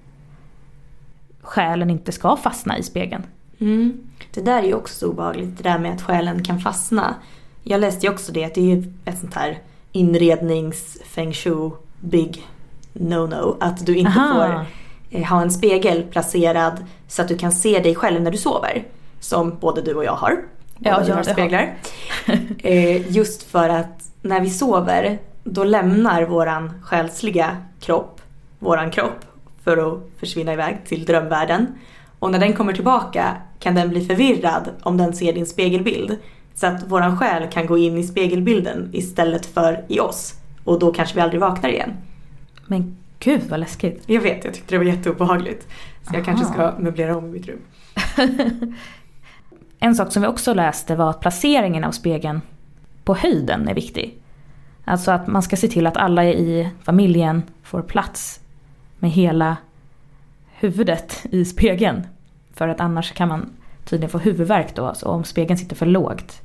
själen 1.42 1.90
inte 1.90 2.12
ska 2.12 2.36
fastna 2.36 2.78
i 2.78 2.82
spegeln. 2.82 3.22
Mm. 3.64 3.98
Det 4.34 4.40
där 4.40 4.62
är 4.62 4.66
ju 4.66 4.74
också 4.74 4.94
så 4.94 5.08
obehagligt, 5.08 5.56
det 5.56 5.62
där 5.62 5.78
med 5.78 5.94
att 5.94 6.02
själen 6.02 6.44
kan 6.44 6.60
fastna. 6.60 7.14
Jag 7.62 7.80
läste 7.80 8.06
ju 8.06 8.12
också 8.12 8.32
det, 8.32 8.44
att 8.44 8.54
det 8.54 8.60
är 8.60 8.76
ju 8.76 8.92
ett 9.04 9.18
sånt 9.18 9.34
här 9.34 9.58
inrednings 9.92 10.98
feng 11.06 11.32
shui 11.32 11.70
big 12.00 12.46
no-no. 12.92 13.56
Att 13.60 13.86
du 13.86 13.96
inte 13.96 14.20
Aha. 14.20 14.34
får 14.34 14.66
eh, 15.18 15.24
ha 15.24 15.42
en 15.42 15.50
spegel 15.50 16.02
placerad 16.02 16.84
så 17.08 17.22
att 17.22 17.28
du 17.28 17.38
kan 17.38 17.52
se 17.52 17.78
dig 17.78 17.94
själv 17.94 18.22
när 18.22 18.30
du 18.30 18.38
sover. 18.38 18.84
Som 19.20 19.58
både 19.58 19.82
du 19.82 19.94
och 19.94 20.04
jag 20.04 20.12
har. 20.12 20.38
Ja, 20.78 21.02
jag 21.06 21.14
har 21.14 21.22
speglar. 21.22 21.74
eh, 22.58 23.16
just 23.16 23.42
för 23.42 23.68
att 23.68 24.10
när 24.22 24.40
vi 24.40 24.50
sover 24.50 25.18
då 25.44 25.64
lämnar 25.64 26.22
våran 26.22 26.72
själsliga 26.82 27.56
kropp 27.80 28.20
våran 28.58 28.90
kropp 28.90 29.24
för 29.64 29.76
att 29.76 30.00
försvinna 30.18 30.52
iväg 30.52 30.78
till 30.86 31.04
drömvärlden. 31.04 31.66
Och 32.24 32.30
när 32.30 32.38
den 32.38 32.52
kommer 32.52 32.72
tillbaka 32.72 33.36
kan 33.58 33.74
den 33.74 33.88
bli 33.88 34.04
förvirrad 34.04 34.70
om 34.82 34.96
den 34.96 35.14
ser 35.14 35.32
din 35.32 35.46
spegelbild. 35.46 36.18
Så 36.54 36.66
att 36.66 36.82
våran 36.86 37.18
själ 37.18 37.50
kan 37.50 37.66
gå 37.66 37.78
in 37.78 37.98
i 37.98 38.04
spegelbilden 38.04 38.90
istället 38.92 39.46
för 39.46 39.84
i 39.88 40.00
oss. 40.00 40.34
Och 40.64 40.78
då 40.78 40.92
kanske 40.92 41.14
vi 41.14 41.20
aldrig 41.20 41.40
vaknar 41.40 41.70
igen. 41.70 41.90
Men 42.66 42.96
gud 43.18 43.42
vad 43.48 43.60
läskigt. 43.60 44.02
Jag 44.06 44.20
vet, 44.20 44.44
jag 44.44 44.54
tyckte 44.54 44.74
det 44.74 44.78
var 44.78 44.84
jätteobehagligt. 44.84 45.66
Så 46.02 46.14
jag 46.14 46.16
Aha. 46.16 46.24
kanske 46.24 46.46
ska 46.46 46.74
möblera 46.78 47.16
om 47.16 47.26
i 47.26 47.28
mitt 47.28 47.46
rum. 47.46 47.60
en 49.78 49.94
sak 49.94 50.12
som 50.12 50.22
vi 50.22 50.28
också 50.28 50.54
läste 50.54 50.96
var 50.96 51.10
att 51.10 51.20
placeringen 51.20 51.84
av 51.84 51.92
spegeln 51.92 52.40
på 53.04 53.14
höjden 53.14 53.68
är 53.68 53.74
viktig. 53.74 54.18
Alltså 54.84 55.10
att 55.10 55.26
man 55.26 55.42
ska 55.42 55.56
se 55.56 55.68
till 55.68 55.86
att 55.86 55.96
alla 55.96 56.24
i 56.24 56.70
familjen 56.82 57.42
får 57.62 57.82
plats 57.82 58.40
med 58.98 59.10
hela 59.10 59.56
huvudet 60.64 61.26
i 61.30 61.44
spegeln. 61.44 62.06
För 62.52 62.68
att 62.68 62.80
annars 62.80 63.12
kan 63.12 63.28
man 63.28 63.50
tydligen 63.84 64.10
få 64.10 64.18
huvudvärk 64.18 64.76
då. 64.76 64.94
Så 64.94 65.08
om 65.08 65.24
spegeln 65.24 65.58
sitter 65.58 65.76
för 65.76 65.86
lågt 65.86 66.42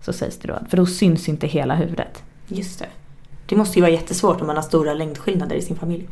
så 0.00 0.12
sägs 0.12 0.38
det 0.38 0.48
då. 0.48 0.58
För 0.68 0.76
då 0.76 0.86
syns 0.86 1.28
inte 1.28 1.46
hela 1.46 1.74
huvudet. 1.74 2.22
Just 2.46 2.78
det. 2.78 2.86
Det 3.46 3.56
måste 3.56 3.78
ju 3.78 3.82
vara 3.82 3.92
jättesvårt 3.92 4.40
om 4.40 4.46
man 4.46 4.56
har 4.56 4.62
stora 4.62 4.94
längdskillnader 4.94 5.56
i 5.56 5.62
sin 5.62 5.76
familj. 5.76 6.08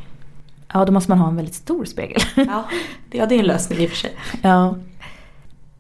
Ja, 0.72 0.84
då 0.84 0.92
måste 0.92 1.10
man 1.10 1.18
ha 1.18 1.28
en 1.28 1.36
väldigt 1.36 1.54
stor 1.54 1.84
spegel. 1.84 2.20
Ja, 2.36 2.64
det, 3.10 3.18
ja, 3.18 3.26
det 3.26 3.34
är 3.34 3.38
en 3.38 3.46
lösning 3.46 3.78
i 3.78 3.86
och 3.86 3.90
för 3.90 3.96
sig. 3.96 4.14
Ja. 4.42 4.76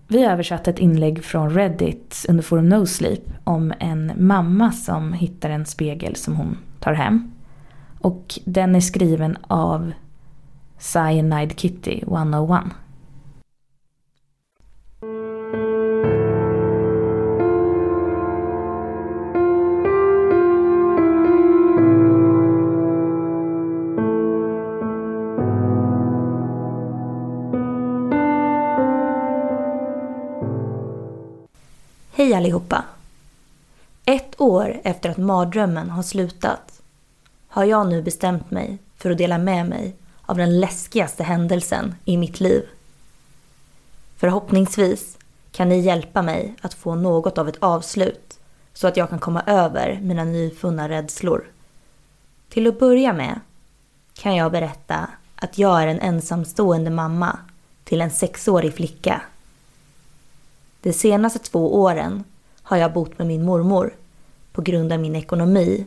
Vi 0.06 0.24
översatte 0.24 0.70
ett 0.70 0.78
inlägg 0.78 1.24
från 1.24 1.50
Reddit 1.50 2.26
under 2.28 2.42
forum 2.42 2.68
No 2.68 2.86
Sleep 2.86 3.22
om 3.44 3.72
en 3.80 4.12
mamma 4.16 4.72
som 4.72 5.12
hittar 5.12 5.50
en 5.50 5.66
spegel 5.66 6.16
som 6.16 6.36
hon 6.36 6.58
tar 6.80 6.92
hem. 6.92 7.32
Och 7.98 8.38
den 8.44 8.74
är 8.74 8.80
skriven 8.80 9.36
av 9.42 9.92
Cyanide 10.80 11.54
Kitty 11.56 12.02
101. 12.06 12.64
Hej 32.12 32.34
allihopa! 32.34 32.84
Ett 34.04 34.40
år 34.40 34.80
efter 34.84 35.10
att 35.10 35.16
mardrömmen 35.16 35.90
har 35.90 36.02
slutat 36.02 36.82
har 37.48 37.64
jag 37.64 37.88
nu 37.88 38.02
bestämt 38.02 38.50
mig 38.50 38.78
för 38.96 39.10
att 39.10 39.18
dela 39.18 39.38
med 39.38 39.68
mig 39.68 39.96
av 40.30 40.36
den 40.36 40.60
läskigaste 40.60 41.24
händelsen 41.24 41.94
i 42.04 42.16
mitt 42.16 42.40
liv. 42.40 42.66
Förhoppningsvis 44.16 45.18
kan 45.52 45.68
ni 45.68 45.80
hjälpa 45.80 46.22
mig 46.22 46.54
att 46.60 46.74
få 46.74 46.94
något 46.94 47.38
av 47.38 47.48
ett 47.48 47.56
avslut 47.58 48.40
så 48.72 48.88
att 48.88 48.96
jag 48.96 49.08
kan 49.08 49.18
komma 49.18 49.42
över 49.46 50.00
mina 50.02 50.24
nyfunna 50.24 50.88
rädslor. 50.88 51.44
Till 52.48 52.66
att 52.66 52.78
börja 52.78 53.12
med 53.12 53.40
kan 54.14 54.36
jag 54.36 54.52
berätta 54.52 55.08
att 55.34 55.58
jag 55.58 55.82
är 55.82 55.86
en 55.86 56.00
ensamstående 56.00 56.90
mamma 56.90 57.38
till 57.84 58.00
en 58.00 58.10
sexårig 58.10 58.74
flicka. 58.74 59.22
De 60.82 60.92
senaste 60.92 61.38
två 61.38 61.80
åren 61.80 62.24
har 62.62 62.76
jag 62.76 62.92
bott 62.92 63.18
med 63.18 63.26
min 63.26 63.44
mormor 63.44 63.94
på 64.52 64.62
grund 64.62 64.92
av 64.92 65.00
min 65.00 65.16
ekonomi 65.16 65.86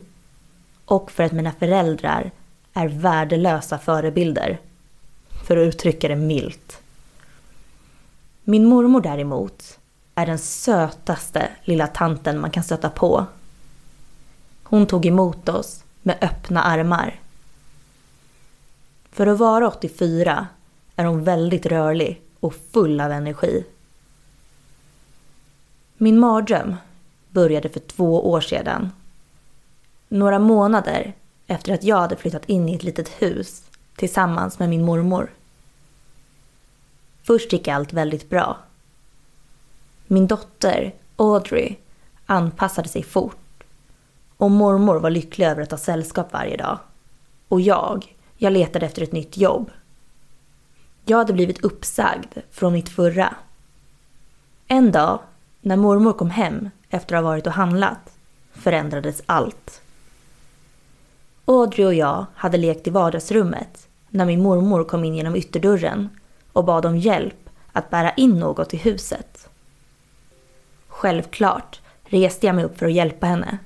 och 0.84 1.10
för 1.10 1.24
att 1.24 1.32
mina 1.32 1.52
föräldrar 1.52 2.30
är 2.74 2.88
värdelösa 2.88 3.78
förebilder. 3.78 4.60
För 5.46 5.56
att 5.56 5.68
uttrycka 5.68 6.08
det 6.08 6.16
milt. 6.16 6.82
Min 8.44 8.66
mormor 8.66 9.00
däremot 9.00 9.78
är 10.14 10.26
den 10.26 10.38
sötaste 10.38 11.48
lilla 11.64 11.86
tanten 11.86 12.40
man 12.40 12.50
kan 12.50 12.64
stöta 12.64 12.90
på. 12.90 13.26
Hon 14.62 14.86
tog 14.86 15.06
emot 15.06 15.48
oss 15.48 15.84
med 16.02 16.18
öppna 16.20 16.62
armar. 16.62 17.20
För 19.10 19.26
att 19.26 19.38
vara 19.38 19.68
84 19.68 20.46
är 20.96 21.04
hon 21.04 21.24
väldigt 21.24 21.66
rörlig 21.66 22.22
och 22.40 22.54
full 22.72 23.00
av 23.00 23.12
energi. 23.12 23.64
Min 25.96 26.18
mardröm 26.18 26.76
började 27.28 27.68
för 27.68 27.80
två 27.80 28.30
år 28.30 28.40
sedan. 28.40 28.90
Några 30.08 30.38
månader 30.38 31.14
efter 31.46 31.74
att 31.74 31.84
jag 31.84 31.96
hade 31.96 32.16
flyttat 32.16 32.48
in 32.48 32.68
i 32.68 32.74
ett 32.74 32.82
litet 32.82 33.08
hus 33.08 33.62
tillsammans 33.96 34.58
med 34.58 34.68
min 34.68 34.84
mormor. 34.84 35.30
Först 37.22 37.52
gick 37.52 37.68
allt 37.68 37.92
väldigt 37.92 38.30
bra. 38.30 38.58
Min 40.06 40.26
dotter, 40.26 40.94
Audrey, 41.16 41.76
anpassade 42.26 42.88
sig 42.88 43.02
fort 43.02 43.64
och 44.36 44.50
mormor 44.50 45.00
var 45.00 45.10
lycklig 45.10 45.46
över 45.46 45.62
att 45.62 45.70
ha 45.70 45.78
sällskap 45.78 46.32
varje 46.32 46.56
dag. 46.56 46.78
Och 47.48 47.60
jag, 47.60 48.16
jag 48.36 48.52
letade 48.52 48.86
efter 48.86 49.02
ett 49.02 49.12
nytt 49.12 49.36
jobb. 49.36 49.70
Jag 51.04 51.18
hade 51.18 51.32
blivit 51.32 51.64
uppsagd 51.64 52.38
från 52.50 52.72
mitt 52.72 52.88
förra. 52.88 53.34
En 54.66 54.92
dag, 54.92 55.18
när 55.60 55.76
mormor 55.76 56.12
kom 56.12 56.30
hem 56.30 56.70
efter 56.90 57.16
att 57.16 57.22
ha 57.22 57.30
varit 57.30 57.46
och 57.46 57.52
handlat, 57.52 58.16
förändrades 58.52 59.22
allt. 59.26 59.82
Audrey 61.44 61.86
och 61.86 61.94
jag 61.94 62.26
hade 62.34 62.58
lekt 62.58 62.86
i 62.86 62.90
vardagsrummet 62.90 63.88
när 64.08 64.26
min 64.26 64.42
mormor 64.42 64.84
kom 64.84 65.04
in 65.04 65.14
genom 65.14 65.36
ytterdörren 65.36 66.08
och 66.52 66.64
bad 66.64 66.86
om 66.86 66.96
hjälp 66.96 67.50
att 67.72 67.90
bära 67.90 68.10
in 68.10 68.38
något 68.38 68.74
i 68.74 68.76
huset. 68.76 69.48
Självklart 70.88 71.80
reste 72.04 72.46
jag 72.46 72.56
mig 72.56 72.64
upp 72.64 72.78
för 72.78 72.86
att 72.86 72.92
hjälpa 72.92 73.26
henne. 73.26 73.58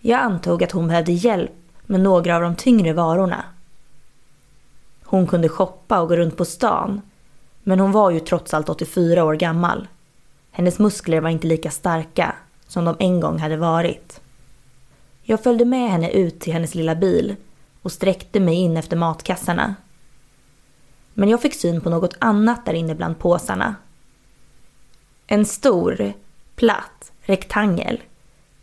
Jag 0.00 0.20
antog 0.20 0.64
att 0.64 0.72
hon 0.72 0.88
behövde 0.88 1.12
hjälp 1.12 1.52
med 1.86 2.00
några 2.00 2.36
av 2.36 2.42
de 2.42 2.56
tyngre 2.56 2.92
varorna. 2.92 3.44
Hon 5.04 5.26
kunde 5.26 5.48
shoppa 5.48 6.00
och 6.00 6.08
gå 6.08 6.16
runt 6.16 6.36
på 6.36 6.44
stan, 6.44 7.00
men 7.62 7.80
hon 7.80 7.92
var 7.92 8.10
ju 8.10 8.20
trots 8.20 8.54
allt 8.54 8.68
84 8.68 9.24
år 9.24 9.34
gammal. 9.34 9.88
Hennes 10.50 10.78
muskler 10.78 11.20
var 11.20 11.30
inte 11.30 11.46
lika 11.46 11.70
starka 11.70 12.34
som 12.68 12.84
de 12.84 12.96
en 12.98 13.20
gång 13.20 13.38
hade 13.38 13.56
varit. 13.56 14.20
Jag 15.26 15.42
följde 15.42 15.64
med 15.64 15.90
henne 15.90 16.10
ut 16.10 16.40
till 16.40 16.52
hennes 16.52 16.74
lilla 16.74 16.94
bil 16.94 17.36
och 17.82 17.92
sträckte 17.92 18.40
mig 18.40 18.54
in 18.54 18.76
efter 18.76 18.96
matkassarna. 18.96 19.74
Men 21.14 21.28
jag 21.28 21.42
fick 21.42 21.54
syn 21.54 21.80
på 21.80 21.90
något 21.90 22.16
annat 22.18 22.66
där 22.66 22.74
inne 22.74 22.94
bland 22.94 23.18
påsarna. 23.18 23.74
En 25.26 25.46
stor, 25.46 26.12
platt 26.56 27.12
rektangel 27.20 28.02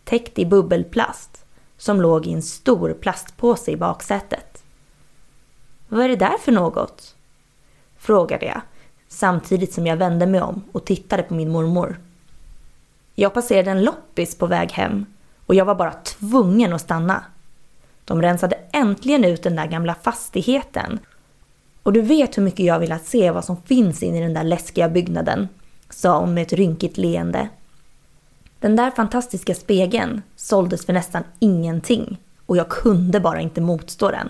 täckt 0.03 0.39
i 0.39 0.45
bubbelplast 0.45 1.45
som 1.77 2.01
låg 2.01 2.27
i 2.27 2.33
en 2.33 2.41
stor 2.41 2.93
plastpåse 2.93 3.71
i 3.71 3.77
baksätet. 3.77 4.63
Vad 5.87 6.03
är 6.03 6.09
det 6.09 6.15
där 6.15 6.37
för 6.37 6.51
något? 6.51 7.15
Frågade 7.97 8.45
jag 8.45 8.61
samtidigt 9.07 9.73
som 9.73 9.87
jag 9.87 9.97
vände 9.97 10.27
mig 10.27 10.41
om 10.41 10.63
och 10.71 10.85
tittade 10.85 11.23
på 11.23 11.33
min 11.33 11.51
mormor. 11.51 11.99
Jag 13.15 13.33
passerade 13.33 13.71
en 13.71 13.83
loppis 13.83 14.37
på 14.37 14.47
väg 14.47 14.71
hem 14.71 15.05
och 15.51 15.55
jag 15.55 15.65
var 15.65 15.75
bara 15.75 15.93
tvungen 15.93 16.73
att 16.73 16.81
stanna. 16.81 17.23
De 18.05 18.21
rensade 18.21 18.59
äntligen 18.71 19.25
ut 19.25 19.43
den 19.43 19.55
där 19.55 19.67
gamla 19.67 19.95
fastigheten. 19.95 20.99
Och 21.83 21.93
du 21.93 22.01
vet 22.01 22.37
hur 22.37 22.43
mycket 22.43 22.65
jag 22.65 22.79
vill 22.79 22.91
att 22.91 23.05
se 23.05 23.31
vad 23.31 23.45
som 23.45 23.61
finns 23.61 24.03
inne 24.03 24.17
i 24.17 24.21
den 24.21 24.33
där 24.33 24.43
läskiga 24.43 24.89
byggnaden, 24.89 25.47
sa 25.89 26.19
hon 26.19 26.33
med 26.33 26.41
ett 26.41 26.53
rynkigt 26.53 26.97
leende. 26.97 27.49
Den 28.59 28.75
där 28.75 28.91
fantastiska 28.91 29.55
spegeln 29.55 30.21
såldes 30.35 30.85
för 30.85 30.93
nästan 30.93 31.23
ingenting 31.39 32.17
och 32.45 32.57
jag 32.57 32.69
kunde 32.69 33.19
bara 33.19 33.41
inte 33.41 33.61
motstå 33.61 34.11
den. 34.11 34.29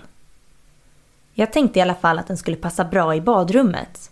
Jag 1.34 1.52
tänkte 1.52 1.78
i 1.78 1.82
alla 1.82 1.94
fall 1.94 2.18
att 2.18 2.28
den 2.28 2.36
skulle 2.36 2.56
passa 2.56 2.84
bra 2.84 3.14
i 3.14 3.20
badrummet. 3.20 4.10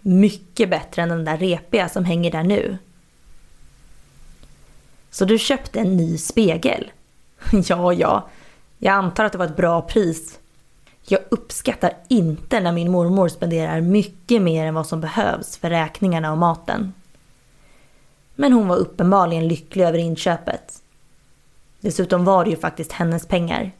Mycket 0.00 0.70
bättre 0.70 1.02
än 1.02 1.08
den 1.08 1.24
där 1.24 1.36
repiga 1.36 1.88
som 1.88 2.04
hänger 2.04 2.30
där 2.30 2.44
nu. 2.44 2.78
Så 5.16 5.24
du 5.24 5.38
köpte 5.38 5.80
en 5.80 5.96
ny 5.96 6.18
spegel? 6.18 6.90
Ja, 7.68 7.92
ja. 7.92 8.28
Jag 8.78 8.94
antar 8.94 9.24
att 9.24 9.32
det 9.32 9.38
var 9.38 9.46
ett 9.46 9.56
bra 9.56 9.82
pris. 9.82 10.38
Jag 11.02 11.20
uppskattar 11.28 11.92
inte 12.08 12.60
när 12.60 12.72
min 12.72 12.90
mormor 12.90 13.28
spenderar 13.28 13.80
mycket 13.80 14.42
mer 14.42 14.66
än 14.66 14.74
vad 14.74 14.86
som 14.86 15.00
behövs 15.00 15.56
för 15.56 15.70
räkningarna 15.70 16.32
och 16.32 16.38
maten. 16.38 16.92
Men 18.34 18.52
hon 18.52 18.68
var 18.68 18.76
uppenbarligen 18.76 19.48
lycklig 19.48 19.84
över 19.84 19.98
inköpet. 19.98 20.82
Dessutom 21.80 22.24
var 22.24 22.44
det 22.44 22.50
ju 22.50 22.56
faktiskt 22.56 22.92
hennes 22.92 23.26
pengar. 23.26 23.70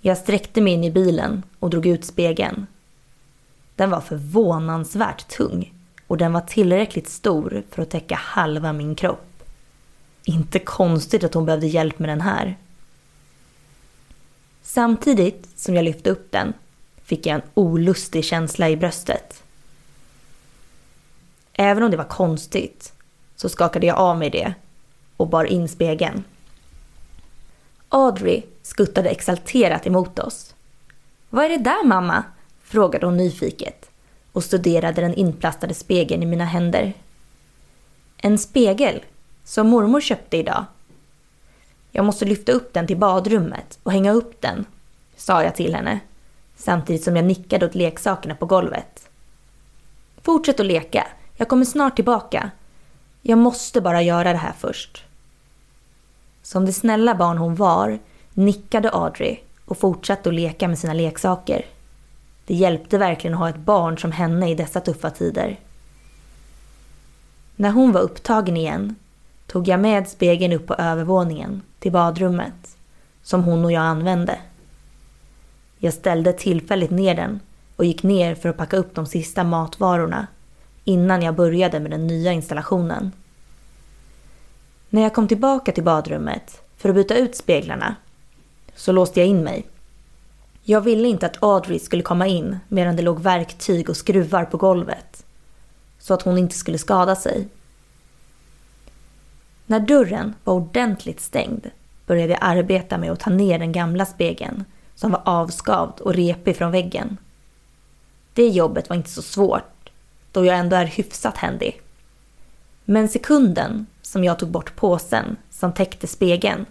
Jag 0.00 0.18
sträckte 0.18 0.60
mig 0.60 0.72
in 0.72 0.84
i 0.84 0.90
bilen 0.90 1.42
och 1.58 1.70
drog 1.70 1.86
ut 1.86 2.04
spegeln. 2.04 2.66
Den 3.76 3.90
var 3.90 4.00
förvånansvärt 4.00 5.28
tung 5.28 5.74
och 6.06 6.16
den 6.16 6.32
var 6.32 6.40
tillräckligt 6.40 7.08
stor 7.08 7.62
för 7.70 7.82
att 7.82 7.90
täcka 7.90 8.14
halva 8.14 8.72
min 8.72 8.94
kropp. 8.94 9.27
Inte 10.28 10.58
konstigt 10.58 11.24
att 11.24 11.34
hon 11.34 11.44
behövde 11.44 11.66
hjälp 11.66 11.98
med 11.98 12.08
den 12.08 12.20
här. 12.20 12.56
Samtidigt 14.62 15.48
som 15.56 15.74
jag 15.74 15.84
lyfte 15.84 16.10
upp 16.10 16.32
den 16.32 16.52
fick 17.02 17.26
jag 17.26 17.34
en 17.34 17.42
olustig 17.54 18.24
känsla 18.24 18.68
i 18.68 18.76
bröstet. 18.76 19.42
Även 21.52 21.82
om 21.82 21.90
det 21.90 21.96
var 21.96 22.04
konstigt 22.04 22.92
så 23.36 23.48
skakade 23.48 23.86
jag 23.86 23.98
av 23.98 24.18
mig 24.18 24.30
det 24.30 24.54
och 25.16 25.28
bar 25.28 25.44
in 25.44 25.68
spegeln. 25.68 26.24
Audrey 27.88 28.42
skuttade 28.62 29.08
exalterat 29.08 29.86
emot 29.86 30.18
oss. 30.18 30.54
Vad 31.30 31.44
är 31.44 31.48
det 31.48 31.64
där 31.64 31.86
mamma? 31.86 32.24
frågade 32.62 33.06
hon 33.06 33.16
nyfiket 33.16 33.90
och 34.32 34.44
studerade 34.44 35.00
den 35.00 35.14
inplastade 35.14 35.74
spegeln 35.74 36.22
i 36.22 36.26
mina 36.26 36.44
händer. 36.44 36.92
En 38.16 38.38
spegel 38.38 39.02
som 39.48 39.68
mormor 39.68 40.00
köpte 40.00 40.36
idag. 40.36 40.64
Jag 41.90 42.04
måste 42.04 42.24
lyfta 42.24 42.52
upp 42.52 42.74
den 42.74 42.86
till 42.86 42.96
badrummet 42.96 43.78
och 43.82 43.92
hänga 43.92 44.12
upp 44.12 44.40
den, 44.40 44.64
sa 45.16 45.42
jag 45.42 45.54
till 45.54 45.74
henne 45.74 46.00
samtidigt 46.56 47.04
som 47.04 47.16
jag 47.16 47.24
nickade 47.24 47.66
åt 47.66 47.74
leksakerna 47.74 48.34
på 48.34 48.46
golvet. 48.46 49.08
Fortsätt 50.22 50.60
att 50.60 50.66
leka, 50.66 51.06
jag 51.36 51.48
kommer 51.48 51.64
snart 51.64 51.96
tillbaka. 51.96 52.50
Jag 53.22 53.38
måste 53.38 53.80
bara 53.80 54.02
göra 54.02 54.32
det 54.32 54.38
här 54.38 54.52
först. 54.58 55.04
Som 56.42 56.66
det 56.66 56.72
snälla 56.72 57.14
barn 57.14 57.38
hon 57.38 57.54
var 57.54 57.98
nickade 58.32 58.90
Audrey 58.90 59.38
och 59.64 59.78
fortsatte 59.78 60.28
att 60.28 60.34
leka 60.34 60.68
med 60.68 60.78
sina 60.78 60.92
leksaker. 60.92 61.66
Det 62.46 62.54
hjälpte 62.54 62.98
verkligen 62.98 63.34
att 63.34 63.40
ha 63.40 63.48
ett 63.48 63.56
barn 63.56 63.98
som 63.98 64.12
henne 64.12 64.50
i 64.50 64.54
dessa 64.54 64.80
tuffa 64.80 65.10
tider. 65.10 65.60
När 67.56 67.70
hon 67.70 67.92
var 67.92 68.00
upptagen 68.00 68.56
igen 68.56 68.96
tog 69.48 69.68
jag 69.68 69.80
med 69.80 70.08
spegeln 70.08 70.52
upp 70.52 70.66
på 70.66 70.74
övervåningen 70.74 71.62
till 71.78 71.92
badrummet 71.92 72.76
som 73.22 73.44
hon 73.44 73.64
och 73.64 73.72
jag 73.72 73.82
använde. 73.82 74.38
Jag 75.78 75.94
ställde 75.94 76.32
tillfälligt 76.32 76.90
ner 76.90 77.14
den 77.14 77.40
och 77.76 77.84
gick 77.84 78.02
ner 78.02 78.34
för 78.34 78.48
att 78.48 78.56
packa 78.56 78.76
upp 78.76 78.94
de 78.94 79.06
sista 79.06 79.44
matvarorna 79.44 80.26
innan 80.84 81.22
jag 81.22 81.34
började 81.34 81.80
med 81.80 81.90
den 81.90 82.06
nya 82.06 82.32
installationen. 82.32 83.12
När 84.90 85.02
jag 85.02 85.14
kom 85.14 85.28
tillbaka 85.28 85.72
till 85.72 85.84
badrummet 85.84 86.62
för 86.76 86.88
att 86.88 86.94
byta 86.94 87.14
ut 87.14 87.36
speglarna 87.36 87.96
så 88.74 88.92
låste 88.92 89.20
jag 89.20 89.28
in 89.28 89.44
mig. 89.44 89.66
Jag 90.62 90.80
ville 90.80 91.08
inte 91.08 91.26
att 91.26 91.42
Audrey 91.42 91.78
skulle 91.78 92.02
komma 92.02 92.26
in 92.26 92.58
medan 92.68 92.96
det 92.96 93.02
låg 93.02 93.20
verktyg 93.20 93.90
och 93.90 93.96
skruvar 93.96 94.44
på 94.44 94.56
golvet 94.56 95.24
så 95.98 96.14
att 96.14 96.22
hon 96.22 96.38
inte 96.38 96.54
skulle 96.54 96.78
skada 96.78 97.16
sig. 97.16 97.48
När 99.70 99.80
dörren 99.80 100.34
var 100.44 100.54
ordentligt 100.54 101.20
stängd 101.20 101.70
började 102.06 102.32
jag 102.32 102.38
arbeta 102.42 102.98
med 102.98 103.12
att 103.12 103.20
ta 103.20 103.30
ner 103.30 103.58
den 103.58 103.72
gamla 103.72 104.06
spegeln 104.06 104.64
som 104.94 105.10
var 105.10 105.22
avskavd 105.24 106.00
och 106.00 106.14
repig 106.14 106.56
från 106.56 106.70
väggen. 106.70 107.16
Det 108.32 108.48
jobbet 108.48 108.88
var 108.88 108.96
inte 108.96 109.10
så 109.10 109.22
svårt, 109.22 109.90
då 110.32 110.44
jag 110.44 110.58
ändå 110.58 110.76
är 110.76 110.84
hyfsat 110.84 111.36
händig. 111.36 111.80
Men 112.84 113.08
sekunden 113.08 113.86
som 114.02 114.24
jag 114.24 114.38
tog 114.38 114.50
bort 114.50 114.76
påsen 114.76 115.36
som 115.50 115.72
täckte 115.72 116.06
spegeln 116.06 116.66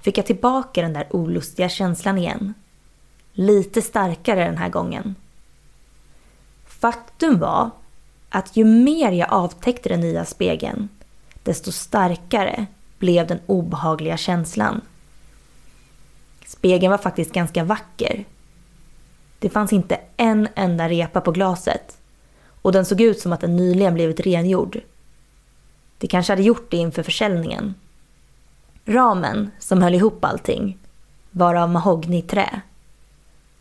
fick 0.00 0.18
jag 0.18 0.26
tillbaka 0.26 0.82
den 0.82 0.92
där 0.92 1.06
olustiga 1.10 1.68
känslan 1.68 2.18
igen. 2.18 2.54
Lite 3.32 3.82
starkare 3.82 4.44
den 4.44 4.56
här 4.56 4.68
gången. 4.68 5.14
Faktum 6.66 7.38
var 7.38 7.70
att 8.28 8.56
ju 8.56 8.64
mer 8.64 9.12
jag 9.12 9.32
avtäckte 9.32 9.88
den 9.88 10.00
nya 10.00 10.24
spegeln, 10.24 10.88
desto 11.42 11.72
starkare 11.72 12.66
blev 12.98 13.26
den 13.26 13.40
obehagliga 13.46 14.16
känslan. 14.16 14.80
Spegeln 16.46 16.90
var 16.90 16.98
faktiskt 16.98 17.32
ganska 17.32 17.64
vacker. 17.64 18.24
Det 19.38 19.50
fanns 19.50 19.72
inte 19.72 20.00
en 20.16 20.48
enda 20.54 20.88
repa 20.88 21.20
på 21.20 21.32
glaset 21.32 21.98
och 22.62 22.72
den 22.72 22.84
såg 22.84 23.00
ut 23.00 23.20
som 23.20 23.32
att 23.32 23.40
den 23.40 23.56
nyligen 23.56 23.94
blivit 23.94 24.20
rengjord. 24.20 24.80
Det 25.98 26.06
kanske 26.06 26.32
hade 26.32 26.42
gjort 26.42 26.70
det 26.70 26.76
inför 26.76 27.02
försäljningen. 27.02 27.74
Ramen 28.84 29.50
som 29.58 29.82
höll 29.82 29.94
ihop 29.94 30.24
allting 30.24 30.78
var 31.30 31.54
av 31.54 31.70
mahognyträ. 31.70 32.60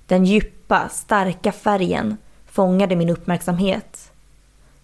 Den 0.07 0.25
djupa, 0.25 0.89
starka 0.89 1.51
färgen 1.51 2.17
fångade 2.45 2.95
min 2.95 3.09
uppmärksamhet 3.09 4.11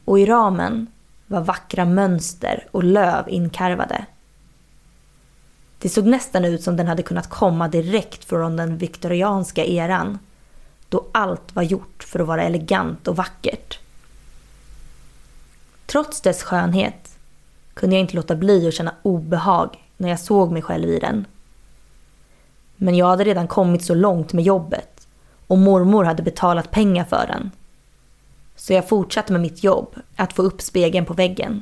och 0.05 0.19
i 0.19 0.25
ramen 0.25 0.87
var 1.27 1.41
vackra 1.41 1.85
mönster 1.85 2.67
och 2.71 2.83
löv 2.83 3.29
inkarvade. 3.29 4.05
Det 5.79 5.89
såg 5.89 6.05
nästan 6.05 6.45
ut 6.45 6.63
som 6.63 6.77
den 6.77 6.87
hade 6.87 7.03
kunnat 7.03 7.29
komma 7.29 7.67
direkt 7.67 8.25
från 8.25 8.55
den 8.55 8.77
viktorianska 8.77 9.65
eran 9.65 10.19
då 10.89 11.05
allt 11.11 11.55
var 11.55 11.63
gjort 11.63 12.03
för 12.03 12.19
att 12.19 12.27
vara 12.27 12.43
elegant 12.43 13.07
och 13.07 13.15
vackert. 13.15 13.79
Trots 15.85 16.21
dess 16.21 16.43
skönhet 16.43 17.17
kunde 17.73 17.95
jag 17.95 18.01
inte 18.01 18.15
låta 18.15 18.35
bli 18.35 18.67
att 18.67 18.73
känna 18.73 18.93
obehag 19.01 19.83
när 19.97 20.09
jag 20.09 20.19
såg 20.19 20.51
mig 20.51 20.61
själv 20.61 20.89
i 20.89 20.99
den. 20.99 21.25
Men 22.75 22.95
jag 22.95 23.07
hade 23.07 23.23
redan 23.23 23.47
kommit 23.47 23.83
så 23.85 23.93
långt 23.93 24.33
med 24.33 24.43
jobbet 24.43 25.07
och 25.47 25.57
mormor 25.57 26.03
hade 26.03 26.23
betalat 26.23 26.71
pengar 26.71 27.03
för 27.03 27.27
den. 27.27 27.51
Så 28.57 28.73
jag 28.73 28.89
fortsatte 28.89 29.31
med 29.33 29.41
mitt 29.41 29.63
jobb, 29.63 29.95
att 30.15 30.33
få 30.33 30.41
upp 30.41 30.61
spegeln 30.61 31.05
på 31.05 31.13
väggen. 31.13 31.61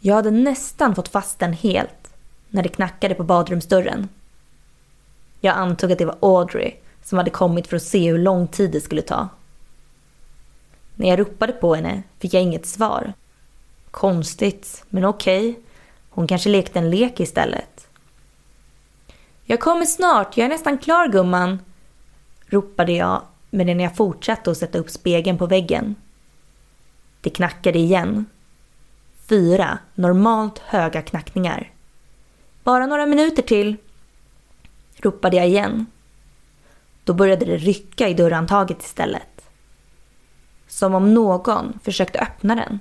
Jag 0.00 0.14
hade 0.14 0.30
nästan 0.30 0.94
fått 0.94 1.08
fast 1.08 1.38
den 1.38 1.52
helt 1.52 2.14
när 2.48 2.62
det 2.62 2.68
knackade 2.68 3.14
på 3.14 3.22
badrumsdörren. 3.22 4.08
Jag 5.40 5.56
antog 5.56 5.92
att 5.92 5.98
det 5.98 6.04
var 6.04 6.18
Audrey 6.20 6.74
som 7.02 7.18
hade 7.18 7.30
kommit 7.30 7.66
för 7.66 7.76
att 7.76 7.82
se 7.82 8.10
hur 8.10 8.18
lång 8.18 8.48
tid 8.48 8.70
det 8.70 8.80
skulle 8.80 9.02
ta. 9.02 9.28
När 10.94 11.08
jag 11.08 11.18
ropade 11.18 11.52
på 11.52 11.74
henne 11.74 12.02
fick 12.18 12.34
jag 12.34 12.42
inget 12.42 12.66
svar. 12.66 13.12
Konstigt, 13.90 14.84
men 14.88 15.04
okej. 15.04 15.50
Okay. 15.50 15.62
Hon 16.10 16.26
kanske 16.26 16.48
lekte 16.48 16.78
en 16.78 16.90
lek 16.90 17.20
istället. 17.20 17.88
Jag 19.44 19.60
kommer 19.60 19.86
snart, 19.86 20.36
jag 20.36 20.44
är 20.44 20.48
nästan 20.48 20.78
klar 20.78 21.08
gumman, 21.08 21.58
ropade 22.46 22.92
jag 22.92 23.22
medan 23.54 23.80
jag 23.80 23.96
fortsatte 23.96 24.50
att 24.50 24.58
sätta 24.58 24.78
upp 24.78 24.90
spegeln 24.90 25.38
på 25.38 25.46
väggen. 25.46 25.94
Det 27.20 27.30
knackade 27.30 27.78
igen. 27.78 28.26
Fyra 29.28 29.78
normalt 29.94 30.58
höga 30.58 31.02
knackningar. 31.02 31.70
Bara 32.64 32.86
några 32.86 33.06
minuter 33.06 33.42
till, 33.42 33.76
ropade 34.96 35.36
jag 35.36 35.48
igen. 35.48 35.86
Då 37.04 37.14
började 37.14 37.44
det 37.44 37.56
rycka 37.56 38.08
i 38.08 38.14
dörrhandtaget 38.14 38.82
istället. 38.82 39.48
Som 40.68 40.94
om 40.94 41.14
någon 41.14 41.78
försökte 41.82 42.18
öppna 42.18 42.54
den. 42.54 42.80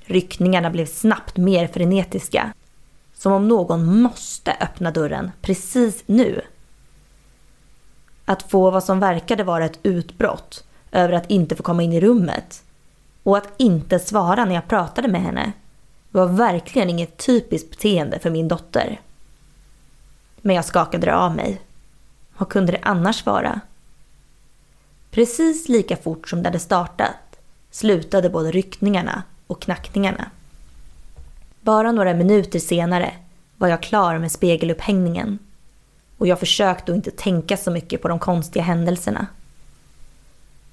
Ryckningarna 0.00 0.70
blev 0.70 0.86
snabbt 0.86 1.36
mer 1.36 1.66
frenetiska. 1.66 2.52
Som 3.14 3.32
om 3.32 3.48
någon 3.48 4.00
måste 4.00 4.56
öppna 4.60 4.90
dörren 4.90 5.30
precis 5.40 6.02
nu. 6.06 6.42
Att 8.28 8.42
få 8.42 8.70
vad 8.70 8.84
som 8.84 9.00
verkade 9.00 9.44
vara 9.44 9.64
ett 9.64 9.78
utbrott 9.82 10.64
över 10.92 11.12
att 11.12 11.30
inte 11.30 11.56
få 11.56 11.62
komma 11.62 11.82
in 11.82 11.92
i 11.92 12.00
rummet 12.00 12.62
och 13.22 13.36
att 13.36 13.48
inte 13.56 13.98
svara 13.98 14.44
när 14.44 14.54
jag 14.54 14.68
pratade 14.68 15.08
med 15.08 15.22
henne 15.22 15.52
var 16.10 16.26
verkligen 16.26 16.90
inget 16.90 17.26
typiskt 17.26 17.70
beteende 17.70 18.18
för 18.18 18.30
min 18.30 18.48
dotter. 18.48 19.00
Men 20.36 20.56
jag 20.56 20.64
skakade 20.64 21.06
det 21.06 21.14
av 21.14 21.36
mig. 21.36 21.60
Vad 22.38 22.48
kunde 22.48 22.72
det 22.72 22.80
annars 22.82 23.26
vara? 23.26 23.60
Precis 25.10 25.68
lika 25.68 25.96
fort 25.96 26.28
som 26.28 26.42
det 26.42 26.48
hade 26.48 26.58
startat 26.58 27.38
slutade 27.70 28.30
både 28.30 28.50
ryckningarna 28.50 29.22
och 29.46 29.62
knackningarna. 29.62 30.30
Bara 31.60 31.92
några 31.92 32.14
minuter 32.14 32.58
senare 32.58 33.12
var 33.56 33.68
jag 33.68 33.82
klar 33.82 34.18
med 34.18 34.32
spegelupphängningen 34.32 35.38
och 36.18 36.26
jag 36.26 36.38
försökte 36.38 36.92
att 36.92 36.96
inte 36.96 37.10
tänka 37.10 37.56
så 37.56 37.70
mycket 37.70 38.02
på 38.02 38.08
de 38.08 38.18
konstiga 38.18 38.62
händelserna. 38.62 39.26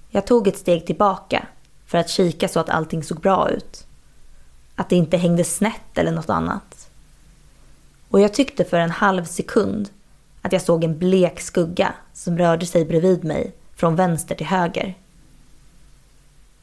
Jag 0.10 0.28
tog 0.28 0.48
ett 0.48 0.58
steg 0.58 0.86
tillbaka 0.86 1.48
för 1.86 1.98
att 1.98 2.10
kika 2.10 2.48
så 2.48 2.60
att 2.60 2.70
allting 2.70 3.04
såg 3.04 3.20
bra 3.20 3.50
ut. 3.50 3.88
Att 4.76 4.90
det 4.90 4.96
inte 4.96 5.18
hängde 5.18 5.44
snett 5.44 5.98
eller 5.98 6.12
något 6.12 6.30
annat. 6.30 6.90
Och 8.10 8.20
jag 8.20 8.34
tyckte 8.34 8.66
för 8.66 8.80
en 8.80 8.92
halv 8.92 9.26
sekund 9.26 9.90
att 10.42 10.54
jag 10.54 10.62
såg 10.62 10.84
en 10.84 10.98
blek 10.98 11.42
skugga 11.42 11.94
som 12.14 12.38
rörde 12.38 12.66
sig 12.66 12.86
bredvid 12.86 13.24
mig 13.24 13.54
från 13.76 13.96
vänster 13.96 14.36
till 14.36 14.46
höger. 14.46 14.98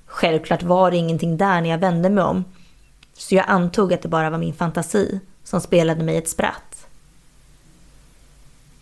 Självklart 0.07 0.63
var 0.63 0.91
det 0.91 0.97
ingenting 0.97 1.37
där 1.37 1.61
när 1.61 1.71
jag 1.71 1.79
vände 1.79 2.11
mig 2.11 2.25
om, 2.25 2.45
så 3.15 3.35
jag 3.35 3.45
antog 3.49 3.93
att 3.93 4.03
det 4.03 4.09
bara 4.09 4.31
var 4.31 4.39
min 4.39 4.55
fantasi 4.55 5.21
som 5.45 5.61
spelade 5.61 6.05
mig 6.05 6.17
ett 6.17 6.29
spratt. 6.29 6.72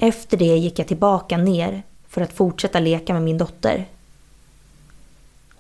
Efter 0.03 0.37
det 0.37 0.57
gick 0.57 0.79
jag 0.79 0.89
tillbaka 0.89 1.37
ner 1.37 1.83
för 2.09 2.21
att 2.21 2.33
fortsätta 2.33 2.81
leka 2.81 3.13
med 3.13 3.23
min 3.23 3.39
dotter. 3.39 3.89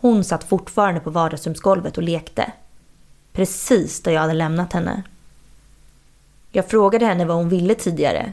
Hon 0.01 0.25
satt 0.25 0.45
fortfarande 0.45 1.01
på 1.01 1.11
vardagsrumsgolvet 1.11 1.97
och 1.97 2.03
lekte. 2.03 2.53
Precis 3.33 4.03
där 4.03 4.13
jag 4.13 4.21
hade 4.21 4.33
lämnat 4.33 4.73
henne. 4.73 5.03
Jag 6.53 6.69
frågade 6.69 7.07
henne 7.07 7.25
vad 7.25 7.37
hon 7.37 7.49
ville 7.49 7.75
tidigare, 7.75 8.33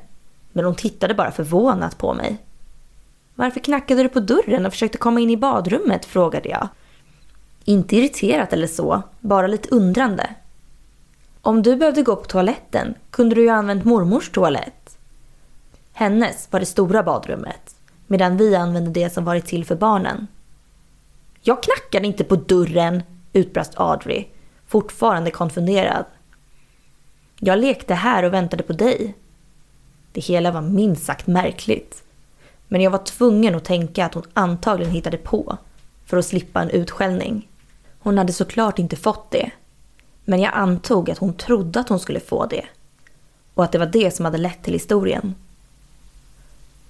men 0.51 0.65
hon 0.65 0.75
tittade 0.75 1.13
bara 1.13 1.31
förvånat 1.31 1.97
på 1.97 2.13
mig. 2.13 2.37
Varför 3.35 3.59
knackade 3.59 4.03
du 4.03 4.09
på 4.09 4.19
dörren 4.19 4.65
och 4.65 4.71
försökte 4.71 4.97
komma 4.97 5.19
in 5.19 5.29
i 5.29 5.37
badrummet? 5.37 6.05
frågade 6.05 6.49
jag. 6.49 6.67
Inte 7.65 7.95
irriterat 7.95 8.53
eller 8.53 8.67
så, 8.67 9.01
bara 9.19 9.47
lite 9.47 9.69
undrande. 9.69 10.35
Om 11.41 11.63
du 11.63 11.75
behövde 11.75 12.01
gå 12.01 12.15
på 12.15 12.25
toaletten 12.25 12.95
kunde 13.09 13.35
du 13.35 13.41
ju 13.41 13.49
använt 13.49 13.85
mormors 13.85 14.29
toalett. 14.29 14.86
Hennes 15.99 16.47
var 16.51 16.59
det 16.59 16.65
stora 16.65 17.03
badrummet, 17.03 17.75
medan 18.07 18.37
vi 18.37 18.55
använde 18.55 18.91
det 18.91 19.09
som 19.09 19.25
varit 19.25 19.45
till 19.45 19.65
för 19.65 19.75
barnen. 19.75 20.27
Jag 21.41 21.63
knackade 21.63 22.07
inte 22.07 22.23
på 22.23 22.35
dörren, 22.35 23.03
utbrast 23.33 23.73
Audrey, 23.75 24.25
fortfarande 24.67 25.31
konfunderad. 25.31 26.05
Jag 27.39 27.59
lekte 27.59 27.93
här 27.93 28.23
och 28.23 28.33
väntade 28.33 28.63
på 28.63 28.73
dig. 28.73 29.15
Det 30.11 30.21
hela 30.21 30.51
var 30.51 30.61
minst 30.61 31.05
sagt 31.05 31.27
märkligt. 31.27 32.03
Men 32.67 32.81
jag 32.81 32.91
var 32.91 33.03
tvungen 33.05 33.55
att 33.55 33.65
tänka 33.65 34.05
att 34.05 34.13
hon 34.13 34.25
antagligen 34.33 34.93
hittade 34.93 35.17
på 35.17 35.57
för 36.05 36.17
att 36.17 36.25
slippa 36.25 36.61
en 36.61 36.69
utskällning. 36.69 37.49
Hon 37.99 38.17
hade 38.17 38.33
såklart 38.33 38.79
inte 38.79 38.95
fått 38.95 39.31
det. 39.31 39.51
Men 40.25 40.39
jag 40.39 40.53
antog 40.53 41.11
att 41.11 41.17
hon 41.17 41.33
trodde 41.33 41.79
att 41.79 41.89
hon 41.89 41.99
skulle 41.99 42.19
få 42.19 42.45
det. 42.45 42.65
Och 43.53 43.63
att 43.63 43.71
det 43.71 43.79
var 43.79 43.85
det 43.85 44.11
som 44.11 44.25
hade 44.25 44.37
lett 44.37 44.63
till 44.63 44.73
historien. 44.73 45.35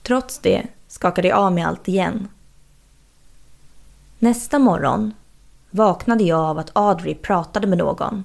Trots 0.07 0.39
det 0.39 0.67
skakade 0.87 1.27
jag 1.27 1.37
av 1.37 1.53
mig 1.53 1.63
allt 1.63 1.87
igen. 1.87 2.27
Nästa 4.19 4.59
morgon 4.59 5.13
vaknade 5.69 6.23
jag 6.23 6.39
av 6.39 6.57
att 6.57 6.71
Audrey 6.73 7.15
pratade 7.15 7.67
med 7.67 7.77
någon. 7.77 8.23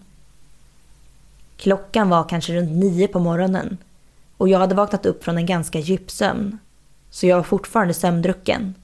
Klockan 1.56 2.08
var 2.08 2.28
kanske 2.28 2.52
runt 2.52 2.70
nio 2.70 3.08
på 3.08 3.18
morgonen 3.18 3.78
och 4.36 4.48
jag 4.48 4.58
hade 4.58 4.74
vaknat 4.74 5.06
upp 5.06 5.24
från 5.24 5.38
en 5.38 5.46
ganska 5.46 5.78
djup 5.78 6.10
sömn. 6.10 6.58
Så 7.10 7.26
jag 7.26 7.36
var 7.36 7.42
fortfarande 7.42 7.94
sömndrucken. 7.94 8.74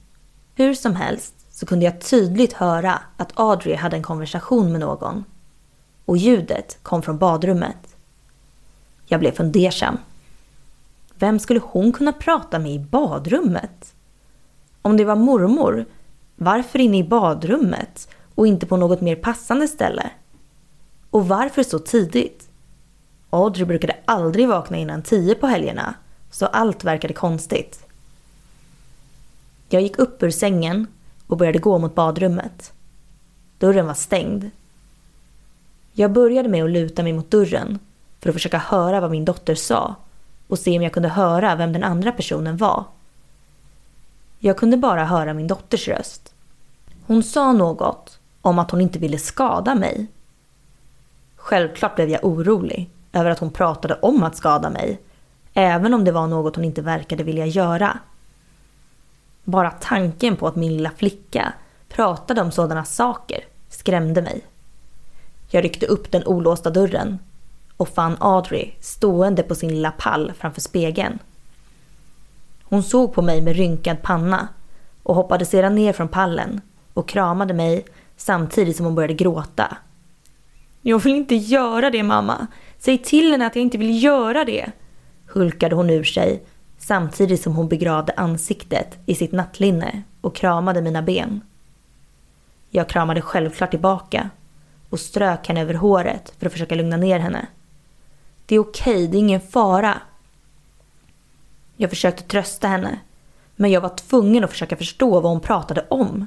Hur 0.55 0.73
som 0.73 0.95
helst 0.95 1.33
så 1.51 1.65
kunde 1.65 1.85
jag 1.85 2.01
tydligt 2.01 2.53
höra 2.53 2.99
att 3.17 3.39
Audrey 3.39 3.75
hade 3.75 3.95
en 3.95 4.03
konversation 4.03 4.71
med 4.71 4.81
någon. 4.81 5.23
Och 6.05 6.17
ljudet 6.17 6.77
kom 6.83 7.01
från 7.01 7.17
badrummet. 7.17 7.95
Jag 9.05 9.19
blev 9.19 9.31
fundersam. 9.31 9.97
Vem 11.19 11.39
skulle 11.39 11.59
hon 11.59 11.91
kunna 11.91 12.13
prata 12.13 12.59
med 12.59 12.71
i 12.71 12.79
badrummet? 12.79 13.95
Om 14.81 14.97
det 14.97 15.05
var 15.05 15.15
mormor, 15.15 15.85
varför 16.35 16.79
inne 16.79 16.97
i 16.97 17.03
badrummet 17.03 18.09
och 18.35 18.47
inte 18.47 18.65
på 18.65 18.77
något 18.77 19.01
mer 19.01 19.15
passande 19.15 19.67
ställe? 19.67 20.09
Och 21.09 21.27
varför 21.27 21.63
så 21.63 21.79
tidigt? 21.79 22.49
Audrey 23.29 23.65
brukade 23.65 23.95
aldrig 24.05 24.47
vakna 24.47 24.77
innan 24.77 25.01
tio 25.01 25.35
på 25.35 25.47
helgerna, 25.47 25.93
så 26.31 26.45
allt 26.45 26.83
verkade 26.83 27.13
konstigt. 27.13 27.85
Jag 29.69 29.81
gick 29.81 29.99
upp 29.99 30.23
ur 30.23 30.29
sängen 30.29 30.87
och 31.27 31.37
började 31.37 31.59
gå 31.59 31.77
mot 31.79 31.95
badrummet. 31.95 32.73
Dörren 33.57 33.87
var 33.87 33.93
stängd. 33.93 34.49
Jag 35.93 36.11
började 36.11 36.49
med 36.49 36.63
att 36.63 36.71
luta 36.71 37.03
mig 37.03 37.13
mot 37.13 37.31
dörren 37.31 37.79
för 38.19 38.29
att 38.29 38.35
försöka 38.35 38.57
höra 38.57 38.99
vad 38.99 39.11
min 39.11 39.25
dotter 39.25 39.55
sa 39.55 39.95
och 40.49 40.59
se 40.59 40.77
om 40.77 40.83
jag 40.83 40.93
kunde 40.93 41.09
höra 41.09 41.55
vem 41.55 41.73
den 41.73 41.83
andra 41.83 42.11
personen 42.11 42.57
var. 42.57 42.83
Jag 44.39 44.57
kunde 44.57 44.77
bara 44.77 45.05
höra 45.05 45.33
min 45.33 45.47
dotters 45.47 45.87
röst. 45.87 46.33
Hon 47.05 47.23
sa 47.23 47.51
något 47.51 48.19
om 48.41 48.59
att 48.59 48.71
hon 48.71 48.81
inte 48.81 48.99
ville 48.99 49.17
skada 49.17 49.75
mig. 49.75 50.07
Självklart 51.35 51.95
blev 51.95 52.09
jag 52.09 52.25
orolig 52.25 52.89
över 53.13 53.29
att 53.29 53.39
hon 53.39 53.51
pratade 53.51 53.93
om 53.93 54.23
att 54.23 54.35
skada 54.35 54.69
mig, 54.69 54.99
även 55.53 55.93
om 55.93 56.03
det 56.03 56.11
var 56.11 56.27
något 56.27 56.55
hon 56.55 56.65
inte 56.65 56.81
verkade 56.81 57.23
vilja 57.23 57.45
göra. 57.45 57.99
Bara 59.43 59.71
tanken 59.71 60.35
på 60.35 60.47
att 60.47 60.55
min 60.55 60.77
lilla 60.77 60.91
flicka 60.91 61.53
pratade 61.89 62.41
om 62.41 62.51
sådana 62.51 62.85
saker 62.85 63.43
skrämde 63.69 64.21
mig. 64.21 64.41
Jag 65.49 65.63
ryckte 65.63 65.85
upp 65.85 66.11
den 66.11 66.25
olåsta 66.25 66.69
dörren 66.69 67.19
och 67.79 67.89
fann 67.89 68.17
Audrey 68.19 68.71
stående 68.79 69.43
på 69.43 69.55
sin 69.55 69.69
lilla 69.69 69.91
pall 69.91 70.33
framför 70.37 70.61
spegeln. 70.61 71.19
Hon 72.63 72.83
såg 72.83 73.13
på 73.13 73.21
mig 73.21 73.41
med 73.41 73.55
rynkad 73.55 74.01
panna 74.01 74.47
och 75.03 75.15
hoppade 75.15 75.45
sedan 75.45 75.75
ner 75.75 75.93
från 75.93 76.07
pallen 76.07 76.61
och 76.93 77.09
kramade 77.09 77.53
mig 77.53 77.85
samtidigt 78.17 78.75
som 78.75 78.85
hon 78.85 78.95
började 78.95 79.13
gråta. 79.13 79.77
Jag 80.81 81.03
vill 81.03 81.15
inte 81.15 81.35
göra 81.35 81.89
det 81.89 82.03
mamma. 82.03 82.47
Säg 82.77 82.97
till 82.97 83.31
henne 83.31 83.47
att 83.47 83.55
jag 83.55 83.63
inte 83.63 83.77
vill 83.77 84.03
göra 84.03 84.45
det. 84.45 84.71
Hulkade 85.27 85.75
hon 85.75 85.89
ur 85.89 86.03
sig 86.03 86.43
samtidigt 86.77 87.41
som 87.41 87.55
hon 87.55 87.67
begravde 87.67 88.13
ansiktet 88.17 88.97
i 89.05 89.15
sitt 89.15 89.31
nattlinne 89.31 90.03
och 90.21 90.35
kramade 90.35 90.81
mina 90.81 91.01
ben. 91.01 91.41
Jag 92.69 92.89
kramade 92.89 93.21
självklart 93.21 93.71
tillbaka 93.71 94.29
och 94.89 94.99
strök 94.99 95.47
henne 95.47 95.61
över 95.61 95.73
håret 95.73 96.33
för 96.39 96.45
att 96.45 96.51
försöka 96.51 96.75
lugna 96.75 96.97
ner 96.97 97.19
henne. 97.19 97.47
Det 98.49 98.55
är 98.55 98.59
okej, 98.59 99.07
det 99.07 99.17
är 99.17 99.19
ingen 99.19 99.41
fara. 99.41 100.01
Jag 101.77 101.89
försökte 101.89 102.23
trösta 102.23 102.67
henne, 102.67 102.99
men 103.55 103.71
jag 103.71 103.81
var 103.81 103.89
tvungen 103.89 104.43
att 104.43 104.49
försöka 104.49 104.75
förstå 104.75 105.19
vad 105.19 105.31
hon 105.31 105.39
pratade 105.39 105.85
om. 105.89 106.25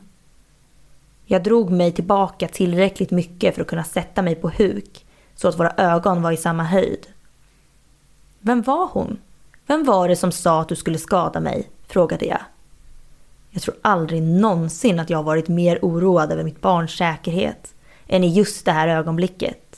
Jag 1.24 1.42
drog 1.42 1.70
mig 1.70 1.92
tillbaka 1.92 2.48
tillräckligt 2.48 3.10
mycket 3.10 3.54
för 3.54 3.62
att 3.62 3.68
kunna 3.68 3.84
sätta 3.84 4.22
mig 4.22 4.34
på 4.34 4.48
huk 4.48 5.06
så 5.34 5.48
att 5.48 5.58
våra 5.58 5.70
ögon 5.76 6.22
var 6.22 6.32
i 6.32 6.36
samma 6.36 6.64
höjd. 6.64 7.06
Vem 8.40 8.62
var 8.62 8.88
hon? 8.92 9.18
Vem 9.66 9.84
var 9.84 10.08
det 10.08 10.16
som 10.16 10.32
sa 10.32 10.60
att 10.60 10.68
du 10.68 10.76
skulle 10.76 10.98
skada 10.98 11.40
mig? 11.40 11.70
frågade 11.86 12.26
jag. 12.26 12.40
Jag 13.50 13.62
tror 13.62 13.76
aldrig 13.82 14.22
någonsin 14.22 15.00
att 15.00 15.10
jag 15.10 15.22
varit 15.22 15.48
mer 15.48 15.78
oroad 15.82 16.32
över 16.32 16.44
mitt 16.44 16.60
barns 16.60 16.96
säkerhet 16.96 17.74
än 18.06 18.24
i 18.24 18.28
just 18.28 18.64
det 18.64 18.72
här 18.72 18.88
ögonblicket. 18.88 19.71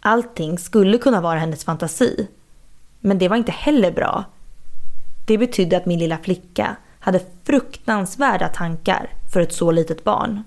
Allting 0.00 0.58
skulle 0.58 0.98
kunna 0.98 1.20
vara 1.20 1.38
hennes 1.38 1.64
fantasi. 1.64 2.28
Men 3.00 3.18
det 3.18 3.28
var 3.28 3.36
inte 3.36 3.52
heller 3.52 3.92
bra. 3.92 4.24
Det 5.26 5.38
betydde 5.38 5.76
att 5.76 5.86
min 5.86 5.98
lilla 5.98 6.18
flicka 6.18 6.76
hade 7.00 7.20
fruktansvärda 7.44 8.48
tankar 8.48 9.10
för 9.32 9.40
ett 9.40 9.52
så 9.52 9.70
litet 9.70 10.04
barn. 10.04 10.42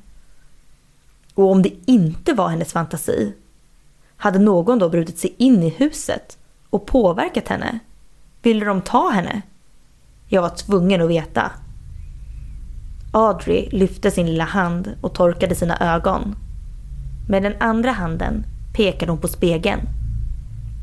Och 1.34 1.52
om 1.52 1.62
det 1.62 1.74
inte 1.86 2.34
var 2.34 2.48
hennes 2.50 2.74
fantasi, 2.74 3.34
hade 4.18 4.40
någon 4.40 4.80
då 4.80 4.90
brutit 4.90 5.20
sig 5.20 5.36
in 5.38 5.64
i 5.64 5.70
huset 5.70 6.38
och 6.70 6.86
påverkat 6.86 7.48
henne? 7.48 7.80
Ville 8.42 8.66
de 8.66 8.82
ta 8.82 9.10
henne? 9.10 9.42
Jag 10.28 10.42
var 10.42 10.50
tvungen 10.50 11.02
att 11.02 11.10
veta. 11.10 11.52
Audrey 13.14 13.70
lyfte 13.72 14.12
sin 14.12 14.26
lilla 14.26 14.44
hand 14.44 14.96
och 15.02 15.14
torkade 15.14 15.56
sina 15.56 15.96
ögon. 15.96 16.36
Med 17.30 17.44
den 17.44 17.56
andra 17.60 17.92
handen 17.92 18.46
pekade 18.74 19.12
hon 19.12 19.22
på 19.22 19.28
spegeln. 19.28 19.82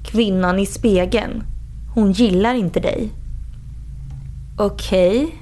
Kvinnan 0.04 0.58
i 0.58 0.66
spegeln. 0.66 1.42
Hon 1.94 2.12
gillar 2.12 2.54
inte 2.54 2.80
dig. 2.80 3.12
Okej. 4.58 5.24
Okay. 5.24 5.38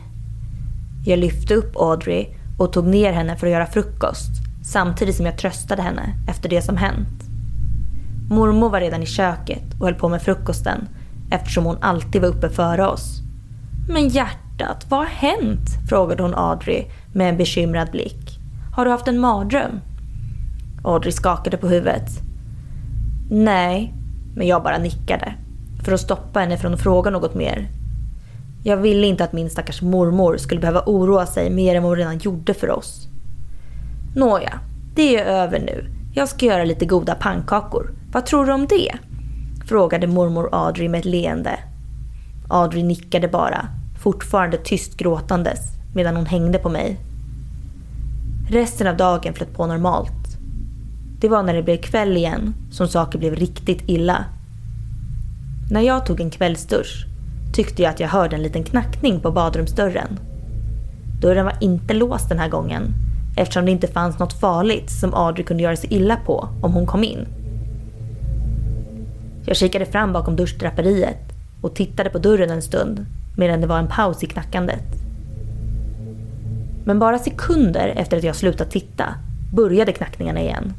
Jag 1.06 1.18
lyfte 1.18 1.54
upp 1.54 1.76
Audrey 1.76 2.26
och 2.59 2.72
tog 2.72 2.87
ner 2.87 3.12
henne 3.12 3.37
för 3.37 3.46
att 3.46 3.52
göra 3.52 3.66
frukost 3.66 4.30
samtidigt 4.64 5.16
som 5.16 5.26
jag 5.26 5.38
tröstade 5.38 5.82
henne 5.82 6.14
efter 6.28 6.48
det 6.48 6.62
som 6.62 6.76
hänt. 6.76 7.22
Mormor 8.30 8.70
var 8.70 8.80
redan 8.80 9.02
i 9.02 9.06
köket 9.06 9.74
och 9.80 9.87
höll 9.87 9.94
på 9.94 10.09
med 10.09 10.22
frukosten 10.22 10.88
eftersom 11.30 11.64
hon 11.64 11.78
alltid 11.80 12.20
var 12.20 12.28
uppe 12.28 12.48
före 12.48 12.87
oss. 12.87 13.20
Men 13.88 14.09
hjärtat, 14.09 14.87
vad 14.88 15.00
har 15.00 15.06
hänt? 15.06 15.88
frågade 15.88 16.22
hon 16.22 16.35
Audrey 16.35 16.85
med 17.12 17.28
en 17.28 17.37
bekymrad 17.37 17.90
blick. 17.90 18.38
Har 18.72 18.85
du 18.85 18.90
haft 18.90 19.09
en 19.09 19.18
mardröm? 19.18 19.80
Audrey 20.85 21.12
skakade 21.12 21.56
på 21.56 21.68
huvudet. 21.68 22.25
Nej, 23.30 23.94
men 24.34 24.46
jag 24.46 24.62
bara 24.62 24.78
nickade. 24.78 25.34
För 25.84 25.92
att 25.92 26.00
stoppa 26.00 26.40
henne 26.40 26.56
från 26.56 26.74
att 26.74 26.82
fråga 26.82 27.10
något 27.10 27.34
mer. 27.34 27.68
Jag 28.64 28.76
ville 28.76 29.06
inte 29.06 29.24
att 29.24 29.32
min 29.32 29.50
stackars 29.50 29.82
mormor 29.82 30.36
skulle 30.36 30.60
behöva 30.60 30.82
oroa 30.86 31.26
sig 31.26 31.50
mer 31.50 31.74
än 31.74 31.82
vad 31.82 31.90
hon 31.90 31.98
redan 31.98 32.18
gjorde 32.18 32.54
för 32.54 32.70
oss. 32.70 33.08
Nåja, 34.16 34.60
det 34.94 35.16
är 35.16 35.24
över 35.24 35.58
nu. 35.58 35.90
Jag 36.14 36.28
ska 36.28 36.46
göra 36.46 36.64
lite 36.64 36.86
goda 36.86 37.14
pannkakor. 37.14 37.90
Vad 38.12 38.26
tror 38.26 38.46
du 38.46 38.52
om 38.52 38.66
det? 38.66 38.92
Frågade 39.68 40.06
mormor 40.06 40.48
Adri 40.52 40.88
med 40.88 40.98
ett 40.98 41.04
leende. 41.04 41.58
Adri 42.48 42.82
nickade 42.82 43.28
bara, 43.28 43.68
fortfarande 44.02 44.56
tyst 44.56 44.96
gråtandes, 44.96 45.60
medan 45.94 46.16
hon 46.16 46.26
hängde 46.26 46.58
på 46.58 46.68
mig. 46.68 47.00
Resten 48.50 48.86
av 48.86 48.96
dagen 48.96 49.34
flöt 49.34 49.54
på 49.54 49.66
normalt. 49.66 50.25
Det 51.20 51.29
var 51.29 51.42
när 51.42 51.55
det 51.55 51.62
blev 51.62 51.76
kväll 51.76 52.16
igen 52.16 52.55
som 52.70 52.88
saker 52.88 53.18
blev 53.18 53.35
riktigt 53.35 53.83
illa. 53.87 54.24
När 55.70 55.81
jag 55.81 56.07
tog 56.07 56.20
en 56.20 56.31
kvällsdusch 56.31 57.07
tyckte 57.52 57.83
jag 57.83 57.90
att 57.90 58.00
jag 58.00 58.09
hörde 58.09 58.37
en 58.37 58.42
liten 58.42 58.64
knackning 58.64 59.20
på 59.20 59.31
badrumsdörren. 59.31 60.18
Dörren 61.20 61.44
var 61.44 61.57
inte 61.61 61.94
låst 61.94 62.29
den 62.29 62.38
här 62.38 62.48
gången 62.48 62.94
eftersom 63.37 63.64
det 63.64 63.70
inte 63.70 63.88
fanns 63.88 64.18
något 64.18 64.40
farligt 64.40 64.90
som 64.90 65.14
Audrey 65.14 65.44
kunde 65.44 65.62
göra 65.62 65.76
sig 65.76 65.94
illa 65.94 66.16
på 66.16 66.48
om 66.62 66.72
hon 66.72 66.87
kom 66.87 67.05
in. 67.05 67.26
Jag 69.46 69.57
kikade 69.57 69.87
fram 69.87 70.12
bakom 70.12 70.37
duschdraperiet 70.37 71.33
och 71.61 71.74
tittade 71.74 72.11
på 72.11 72.18
dörren 72.18 72.50
en 72.50 72.62
stund 72.62 73.07
medan 73.37 73.61
det 73.61 73.66
var 73.66 73.79
en 73.79 73.88
paus 73.88 74.22
i 74.22 74.26
knackandet. 74.26 74.85
Men 76.85 76.98
bara 76.98 77.18
sekunder 77.18 77.88
efter 77.96 78.16
att 78.16 78.24
jag 78.24 78.37
slutat 78.37 78.70
titta 78.70 79.14
började 79.52 79.92
knackningarna 79.92 80.40
igen. 80.40 80.72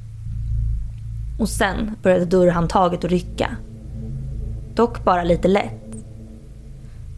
Och 1.40 1.50
sen 1.50 1.96
började 2.04 2.26
dörrhandtaget 2.26 3.04
att 3.04 3.12
rycka. 3.12 3.50
Dock 4.76 5.04
bara 5.04 5.24
lite 5.24 5.48
lätt. 5.48 5.96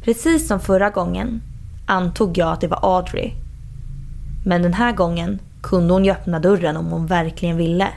Precis 0.04 0.48
som 0.48 0.60
förra 0.60 0.90
gången 0.90 1.42
antog 1.86 2.38
jag 2.38 2.52
att 2.52 2.62
det 2.62 2.68
var 2.68 2.80
Audrey. 2.82 3.32
Men 4.46 4.62
den 4.62 4.74
här 4.74 4.92
gången 4.92 5.40
kunde 5.62 5.94
hon 5.94 6.06
ju 6.06 6.12
öppna 6.12 6.40
dörren 6.40 6.78
om 6.78 6.86
hon 6.86 7.06
verkligen 7.06 7.58
ville. 7.58 7.88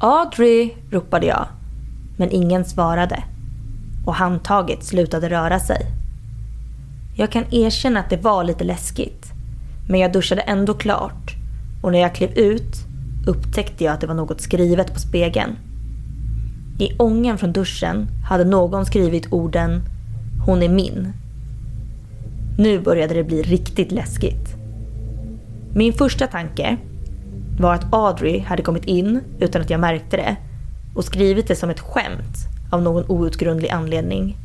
Audrey! 0.00 0.70
ropade 0.90 1.26
jag 1.26 1.46
men 2.16 2.30
ingen 2.30 2.64
svarade 2.64 3.24
och 4.06 4.14
handtaget 4.14 4.84
slutade 4.84 5.30
röra 5.30 5.60
sig. 5.60 5.86
Jag 7.16 7.32
kan 7.32 7.44
erkänna 7.54 8.00
att 8.00 8.10
det 8.10 8.16
var 8.16 8.44
lite 8.44 8.64
läskigt, 8.64 9.32
men 9.88 10.00
jag 10.00 10.12
duschade 10.12 10.40
ändå 10.40 10.74
klart 10.74 11.34
och 11.82 11.92
när 11.92 11.98
jag 11.98 12.14
klev 12.14 12.32
ut 12.32 12.85
upptäckte 13.26 13.84
jag 13.84 13.94
att 13.94 14.00
det 14.00 14.06
var 14.06 14.14
något 14.14 14.40
skrivet 14.40 14.94
på 14.94 15.00
spegeln. 15.00 15.56
I 16.78 16.96
ången 16.98 17.38
från 17.38 17.52
duschen 17.52 18.08
hade 18.28 18.44
någon 18.44 18.86
skrivit 18.86 19.32
orden 19.32 19.82
“Hon 20.46 20.62
är 20.62 20.68
min”. 20.68 21.12
Nu 22.58 22.80
började 22.80 23.14
det 23.14 23.24
bli 23.24 23.42
riktigt 23.42 23.92
läskigt. 23.92 24.54
Min 25.74 25.92
första 25.92 26.26
tanke 26.26 26.76
var 27.60 27.74
att 27.74 27.94
Audrey 27.94 28.40
hade 28.40 28.62
kommit 28.62 28.84
in 28.84 29.20
utan 29.40 29.62
att 29.62 29.70
jag 29.70 29.80
märkte 29.80 30.16
det 30.16 30.36
och 30.94 31.04
skrivit 31.04 31.48
det 31.48 31.56
som 31.56 31.70
ett 31.70 31.80
skämt 31.80 32.36
av 32.70 32.82
någon 32.82 33.04
outgrundlig 33.10 33.68
anledning. 33.68 34.36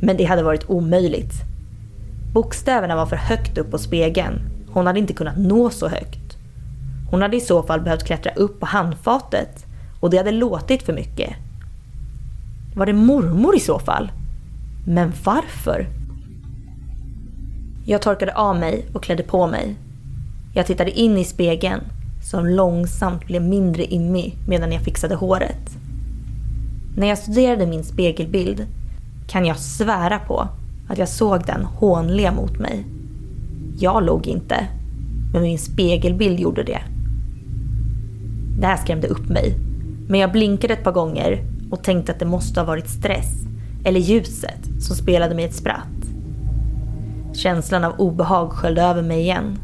Men 0.00 0.16
det 0.16 0.24
hade 0.24 0.42
varit 0.42 0.70
omöjligt. 0.70 1.34
Bokstäverna 2.32 2.96
var 2.96 3.06
för 3.06 3.16
högt 3.16 3.58
upp 3.58 3.70
på 3.70 3.78
spegeln. 3.78 4.40
Hon 4.70 4.86
hade 4.86 4.98
inte 4.98 5.12
kunnat 5.12 5.38
nå 5.38 5.70
så 5.70 5.88
högt. 5.88 6.29
Hon 7.10 7.22
hade 7.22 7.36
i 7.36 7.40
så 7.40 7.62
fall 7.62 7.80
behövt 7.80 8.04
klättra 8.04 8.32
upp 8.32 8.60
på 8.60 8.66
handfatet 8.66 9.66
och 10.00 10.10
det 10.10 10.16
hade 10.16 10.30
låtit 10.30 10.82
för 10.82 10.92
mycket. 10.92 11.36
Var 12.74 12.86
det 12.86 12.92
mormor 12.92 13.56
i 13.56 13.60
så 13.60 13.78
fall? 13.78 14.12
Men 14.86 15.12
varför? 15.24 15.86
Jag 17.86 18.02
torkade 18.02 18.34
av 18.34 18.56
mig 18.56 18.86
och 18.94 19.02
klädde 19.02 19.22
på 19.22 19.46
mig. 19.46 19.76
Jag 20.54 20.66
tittade 20.66 20.90
in 20.90 21.18
i 21.18 21.24
spegeln 21.24 21.80
som 22.22 22.46
långsamt 22.46 23.26
blev 23.26 23.42
mindre 23.42 23.84
immig 23.84 24.36
medan 24.48 24.72
jag 24.72 24.82
fixade 24.82 25.14
håret. 25.14 25.70
När 26.96 27.06
jag 27.06 27.18
studerade 27.18 27.66
min 27.66 27.84
spegelbild 27.84 28.66
kan 29.28 29.46
jag 29.46 29.58
svära 29.58 30.18
på 30.18 30.48
att 30.88 30.98
jag 30.98 31.08
såg 31.08 31.46
den 31.46 31.64
hånle 31.64 32.30
mot 32.30 32.58
mig. 32.58 32.84
Jag 33.78 34.04
låg 34.04 34.26
inte, 34.26 34.66
men 35.32 35.42
min 35.42 35.58
spegelbild 35.58 36.40
gjorde 36.40 36.62
det. 36.62 36.80
Det 38.60 38.66
här 38.66 38.76
skrämde 38.76 39.08
upp 39.08 39.28
mig, 39.28 39.54
men 40.08 40.20
jag 40.20 40.32
blinkade 40.32 40.74
ett 40.74 40.84
par 40.84 40.92
gånger 40.92 41.44
och 41.70 41.84
tänkte 41.84 42.12
att 42.12 42.18
det 42.18 42.26
måste 42.26 42.60
ha 42.60 42.66
varit 42.66 42.88
stress 42.88 43.32
eller 43.84 44.00
ljuset 44.00 44.68
som 44.80 44.96
spelade 44.96 45.34
mig 45.34 45.44
ett 45.44 45.54
spratt. 45.54 45.86
Känslan 47.32 47.84
av 47.84 48.00
obehag 48.00 48.52
sköljde 48.52 48.82
över 48.82 49.02
mig 49.02 49.20
igen. 49.20 49.58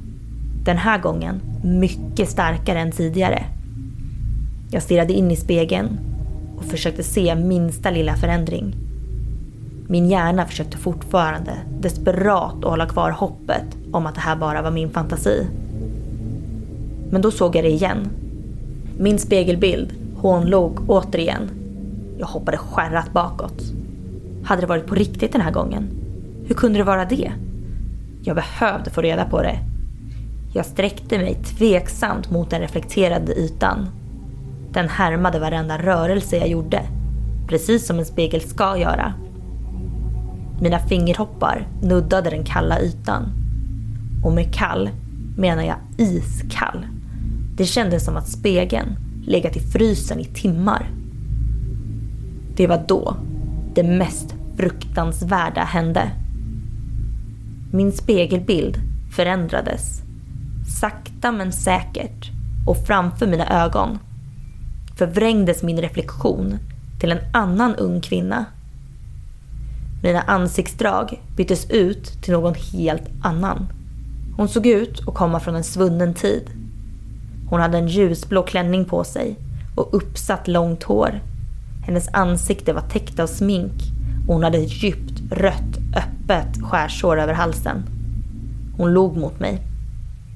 Den 0.64 0.76
här 0.76 0.98
gången 0.98 1.40
mycket 1.64 2.28
starkare 2.28 2.80
än 2.80 2.92
tidigare. 2.92 3.44
Jag 4.70 4.82
stirrade 4.82 5.12
in 5.12 5.30
i 5.30 5.36
spegeln 5.36 5.98
och 6.56 6.64
försökte 6.64 7.02
se 7.02 7.34
minsta 7.34 7.90
lilla 7.90 8.16
förändring. 8.16 8.76
Min 9.88 10.08
hjärna 10.08 10.46
försökte 10.46 10.78
fortfarande 10.78 11.52
desperat 11.80 12.54
att 12.54 12.70
hålla 12.70 12.86
kvar 12.86 13.10
hoppet 13.10 13.76
om 13.92 14.06
att 14.06 14.14
det 14.14 14.20
här 14.20 14.36
bara 14.36 14.62
var 14.62 14.70
min 14.70 14.90
fantasi. 14.90 15.46
Men 17.10 17.22
då 17.22 17.30
såg 17.30 17.56
jag 17.56 17.64
det 17.64 17.70
igen. 17.70 18.10
Min 18.98 19.18
spegelbild 19.18 19.92
hånlog 20.16 20.90
återigen. 20.90 21.50
Jag 22.18 22.26
hoppade 22.26 22.56
skärrat 22.56 23.12
bakåt. 23.12 23.62
Hade 24.44 24.60
det 24.60 24.66
varit 24.66 24.86
på 24.86 24.94
riktigt 24.94 25.32
den 25.32 25.40
här 25.40 25.52
gången? 25.52 25.88
Hur 26.46 26.54
kunde 26.54 26.78
det 26.78 26.84
vara 26.84 27.04
det? 27.04 27.32
Jag 28.22 28.36
behövde 28.36 28.90
få 28.90 29.00
reda 29.00 29.24
på 29.24 29.42
det. 29.42 29.58
Jag 30.54 30.66
sträckte 30.66 31.18
mig 31.18 31.34
tveksamt 31.34 32.30
mot 32.30 32.50
den 32.50 32.60
reflekterade 32.60 33.32
ytan. 33.32 33.88
Den 34.72 34.88
härmade 34.88 35.38
varenda 35.38 35.78
rörelse 35.78 36.36
jag 36.36 36.48
gjorde. 36.48 36.82
Precis 37.48 37.86
som 37.86 37.98
en 37.98 38.04
spegel 38.04 38.40
ska 38.40 38.76
göra. 38.76 39.14
Mina 40.60 40.78
fingerhoppar 40.78 41.68
nuddade 41.82 42.30
den 42.30 42.44
kalla 42.44 42.80
ytan. 42.80 43.22
Och 44.24 44.32
med 44.32 44.54
kall 44.54 44.90
menar 45.36 45.62
jag 45.62 45.76
iskall. 45.98 46.86
Det 47.56 47.64
kändes 47.64 48.04
som 48.04 48.16
att 48.16 48.28
spegeln 48.28 48.96
legat 49.26 49.56
i 49.56 49.60
frysen 49.60 50.20
i 50.20 50.24
timmar. 50.24 50.90
Det 52.56 52.66
var 52.66 52.84
då 52.88 53.16
det 53.74 53.82
mest 53.82 54.34
fruktansvärda 54.56 55.60
hände. 55.60 56.10
Min 57.72 57.92
spegelbild 57.92 58.76
förändrades. 59.16 60.02
Sakta 60.80 61.32
men 61.32 61.52
säkert 61.52 62.30
och 62.66 62.86
framför 62.86 63.26
mina 63.26 63.64
ögon 63.64 63.98
förvrängdes 64.98 65.62
min 65.62 65.80
reflektion 65.80 66.58
till 67.00 67.12
en 67.12 67.20
annan 67.32 67.74
ung 67.74 68.00
kvinna. 68.00 68.44
Mina 70.02 70.20
ansiktsdrag 70.20 71.22
byttes 71.36 71.70
ut 71.70 72.22
till 72.22 72.32
någon 72.32 72.54
helt 72.54 73.08
annan. 73.22 73.66
Hon 74.36 74.48
såg 74.48 74.66
ut 74.66 75.08
att 75.08 75.14
komma 75.14 75.40
från 75.40 75.56
en 75.56 75.64
svunnen 75.64 76.14
tid. 76.14 76.50
Hon 77.48 77.60
hade 77.60 77.78
en 77.78 77.88
ljusblå 77.88 78.42
klänning 78.42 78.84
på 78.84 79.04
sig 79.04 79.36
och 79.74 79.88
uppsatt 79.92 80.48
långt 80.48 80.82
hår. 80.82 81.20
Hennes 81.86 82.08
ansikte 82.12 82.72
var 82.72 82.80
täckt 82.80 83.20
av 83.20 83.26
smink 83.26 83.72
och 84.28 84.34
hon 84.34 84.44
hade 84.44 84.58
ett 84.58 84.82
djupt 84.82 85.22
rött 85.30 85.76
öppet 85.96 86.62
skärsår 86.62 87.20
över 87.20 87.34
halsen. 87.34 87.82
Hon 88.76 88.92
log 88.92 89.16
mot 89.16 89.40
mig. 89.40 89.62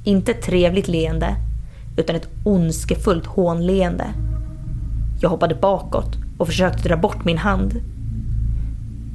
Inte 0.04 0.30
ett 0.30 0.42
trevligt 0.42 0.88
leende, 0.88 1.36
utan 1.96 2.16
ett 2.16 2.28
ondskefullt 2.44 3.26
hånleende. 3.26 4.04
Jag 5.20 5.30
hoppade 5.30 5.54
bakåt 5.54 6.16
och 6.38 6.46
försökte 6.46 6.88
dra 6.88 6.96
bort 6.96 7.24
min 7.24 7.38
hand. 7.38 7.80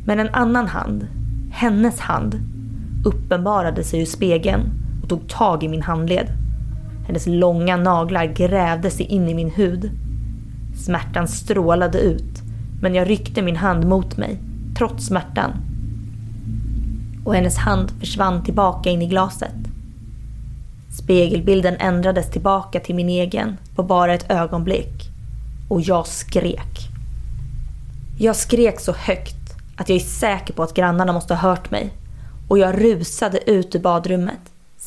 Men 0.06 0.20
en 0.20 0.30
annan 0.30 0.68
hand, 0.68 1.08
hennes 1.52 2.00
hand, 2.00 2.36
uppenbarade 3.06 3.84
sig 3.84 4.02
ur 4.02 4.06
spegeln 4.06 4.72
och 5.04 5.10
tog 5.10 5.30
tag 5.30 5.64
i 5.64 5.68
min 5.68 5.82
handled. 5.82 6.45
Hennes 7.08 7.28
långa 7.28 7.78
naglar 7.78 8.26
grävde 8.26 8.90
sig 8.90 9.06
in 9.06 9.30
i 9.30 9.34
min 9.34 9.52
hud. 9.52 9.92
Smärtan 10.76 11.28
strålade 11.28 12.00
ut, 12.00 12.42
men 12.82 12.96
jag 12.96 13.10
ryckte 13.10 13.42
min 13.42 13.56
hand 13.56 13.86
mot 13.88 14.18
mig, 14.18 14.38
trots 14.78 15.06
smärtan. 15.06 15.52
Och 17.26 17.36
hennes 17.36 17.58
hand 17.58 17.92
försvann 18.00 18.44
tillbaka 18.44 18.90
in 18.90 19.02
i 19.02 19.08
glaset. 19.08 19.56
Spegelbilden 20.98 21.76
ändrades 21.80 22.32
tillbaka 22.32 22.80
till 22.80 22.96
min 22.96 23.10
egen 23.10 23.58
på 23.76 23.84
bara 23.84 24.14
ett 24.14 24.32
ögonblick. 24.32 25.10
Och 25.70 25.82
jag 25.82 26.08
skrek. 26.08 26.90
Jag 28.18 28.36
skrek 28.36 28.80
så 28.80 28.92
högt 28.92 29.56
att 29.76 29.90
jag 29.90 29.96
är 29.96 30.00
säker 30.00 30.54
på 30.54 30.64
att 30.64 30.74
grannarna 30.74 31.14
måste 31.14 31.36
ha 31.36 31.50
hört 31.50 31.72
mig. 31.72 31.90
Och 32.48 32.58
jag 32.58 32.84
rusade 32.84 33.52
ut 33.52 33.76
ur 33.76 33.80
badrummet, 33.80 34.40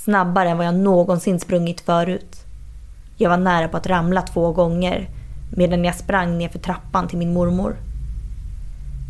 snabbare 0.04 0.48
än 0.48 0.56
vad 0.56 0.66
jag 0.66 0.74
någonsin 0.74 1.40
sprungit 1.40 1.80
förut. 1.80 2.44
Jag 3.16 3.30
var 3.30 3.36
nära 3.36 3.68
på 3.68 3.76
att 3.76 3.86
ramla 3.86 4.22
två 4.22 4.52
gånger 4.52 5.08
medan 5.56 5.84
jag 5.84 5.94
sprang 5.94 6.38
ner 6.38 6.48
för 6.48 6.58
trappan 6.58 7.08
till 7.08 7.18
min 7.18 7.32
mormor. 7.32 7.76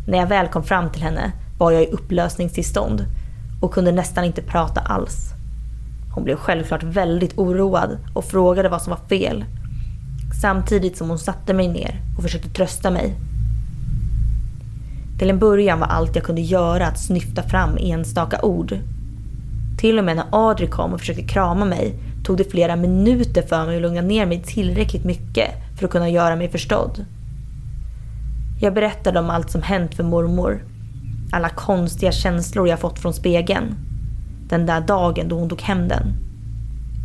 När 0.07 0.17
jag 0.17 0.27
väl 0.27 0.47
kom 0.47 0.63
fram 0.63 0.91
till 0.91 1.01
henne 1.01 1.31
var 1.59 1.71
jag 1.71 1.83
i 1.83 1.91
upplösningstillstånd 1.91 3.05
och 3.61 3.73
kunde 3.73 3.91
nästan 3.91 4.23
inte 4.23 4.41
prata 4.41 4.81
alls. 4.81 5.33
Hon 6.15 6.23
blev 6.23 6.35
självklart 6.35 6.83
väldigt 6.83 7.37
oroad 7.37 7.97
och 8.13 8.25
frågade 8.25 8.69
vad 8.69 8.81
som 8.81 8.91
var 8.91 9.07
fel. 9.07 9.45
Samtidigt 10.41 10.97
som 10.97 11.09
hon 11.09 11.19
satte 11.19 11.53
mig 11.53 11.67
ner 11.67 12.01
och 12.17 12.23
försökte 12.23 12.49
trösta 12.49 12.91
mig. 12.91 13.15
Till 15.19 15.29
en 15.29 15.39
början 15.39 15.79
var 15.79 15.87
allt 15.87 16.15
jag 16.15 16.25
kunde 16.25 16.41
göra 16.41 16.87
att 16.87 16.99
snyfta 16.99 17.43
fram 17.43 17.77
enstaka 17.79 18.41
ord. 18.41 18.77
Till 19.79 19.99
och 19.99 20.05
med 20.05 20.15
när 20.15 20.25
Adri 20.31 20.67
kom 20.67 20.93
och 20.93 20.99
försökte 20.99 21.23
krama 21.23 21.65
mig 21.65 21.95
tog 22.23 22.37
det 22.37 22.51
flera 22.51 22.75
minuter 22.75 23.41
för 23.41 23.65
mig 23.65 23.75
att 23.75 23.81
lugna 23.81 24.01
ner 24.01 24.25
mig 24.25 24.43
tillräckligt 24.43 25.03
mycket 25.03 25.49
för 25.77 25.85
att 25.85 25.91
kunna 25.91 26.09
göra 26.09 26.35
mig 26.35 26.49
förstådd. 26.49 27.05
Jag 28.61 28.73
berättade 28.73 29.19
om 29.19 29.29
allt 29.29 29.51
som 29.51 29.61
hänt 29.61 29.95
för 29.95 30.03
mormor. 30.03 30.63
Alla 31.31 31.49
konstiga 31.49 32.11
känslor 32.11 32.67
jag 32.67 32.79
fått 32.79 32.99
från 32.99 33.13
spegeln. 33.13 33.75
Den 34.49 34.65
där 34.65 34.81
dagen 34.81 35.29
då 35.29 35.39
hon 35.39 35.49
tog 35.49 35.61
hem 35.61 35.87
den. 35.87 36.13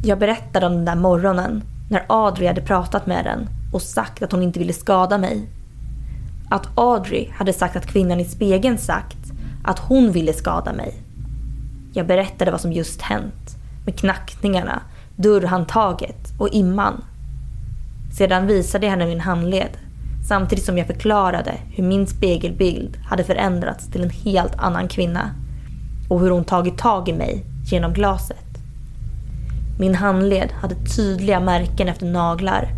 Jag 0.04 0.18
berättade 0.18 0.66
om 0.66 0.72
den 0.72 0.84
där 0.84 0.96
morgonen 0.96 1.62
när 1.90 2.04
Adri 2.08 2.46
hade 2.46 2.60
pratat 2.60 3.06
med 3.06 3.24
den 3.24 3.48
och 3.72 3.82
sagt 3.82 4.22
att 4.22 4.32
hon 4.32 4.42
inte 4.42 4.58
ville 4.58 4.72
skada 4.72 5.18
mig. 5.18 5.48
Att 6.50 6.78
Audrey 6.78 7.28
hade 7.32 7.52
sagt 7.52 7.76
att 7.76 7.87
kvinnan 7.87 8.20
i 8.20 8.24
spegeln 8.24 8.78
sagt 8.78 9.32
att 9.64 9.78
hon 9.78 10.12
ville 10.12 10.32
skada 10.32 10.72
mig. 10.72 11.03
Jag 11.96 12.07
berättade 12.07 12.50
vad 12.50 12.61
som 12.61 12.72
just 12.72 13.02
hänt 13.02 13.57
med 13.85 13.98
knackningarna, 13.98 14.83
dörrhandtaget 15.16 16.33
och 16.38 16.48
imman. 16.48 17.04
Sedan 18.16 18.46
visade 18.46 18.87
jag 18.87 18.90
henne 18.90 19.07
min 19.07 19.20
handled 19.20 19.70
samtidigt 20.28 20.64
som 20.64 20.78
jag 20.78 20.87
förklarade 20.87 21.54
hur 21.70 21.85
min 21.85 22.07
spegelbild 22.07 22.96
hade 22.96 23.24
förändrats 23.24 23.90
till 23.90 24.02
en 24.02 24.11
helt 24.11 24.54
annan 24.57 24.88
kvinna 24.88 25.30
och 26.09 26.20
hur 26.20 26.30
hon 26.30 26.44
tagit 26.44 26.78
tag 26.78 27.09
i 27.09 27.12
mig 27.12 27.44
genom 27.64 27.92
glaset. 27.92 28.59
Min 29.78 29.94
handled 29.94 30.52
hade 30.52 30.74
tydliga 30.74 31.40
märken 31.40 31.88
efter 31.88 32.07
naglar 32.07 32.68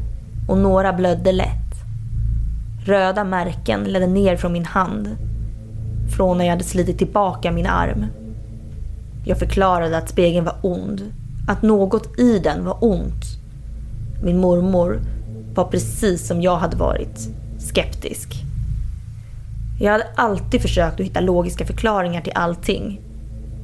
och 0.49 0.59
några 0.59 0.93
blödde 0.93 1.33
lätt. 1.33 1.75
Röda 2.85 3.25
märken 3.25 3.85
ledde 3.85 4.07
ner 4.07 4.37
från 4.37 4.53
min 4.53 4.64
hand. 4.64 5.17
Från 6.17 6.39
när 6.39 6.45
jag 6.45 6.53
hade 6.53 6.64
slitit 6.64 6.99
tillbaka 6.99 7.53
min 7.53 7.67
arm. 7.67 8.07
Jag 9.29 9.39
förklarade 9.39 9.99
att 9.99 10.09
spegeln 10.09 10.45
var 10.45 10.57
ond. 10.62 11.12
Att 11.49 11.62
något 11.62 12.18
i 12.18 12.39
den 12.39 12.64
var 12.64 12.77
ont. 12.81 13.24
Min 14.22 14.39
mormor 14.39 15.01
var 15.55 15.64
precis 15.64 16.27
som 16.27 16.43
jag 16.43 16.57
hade 16.57 16.77
varit. 16.77 17.29
Skeptisk. 17.59 18.35
Jag 19.81 19.93
hade 19.93 20.07
alltid 20.14 20.62
försökt 20.62 21.01
att 21.01 21.07
hitta 21.07 21.20
logiska 21.20 21.66
förklaringar 21.66 22.20
till 22.20 22.33
allting. 22.35 23.01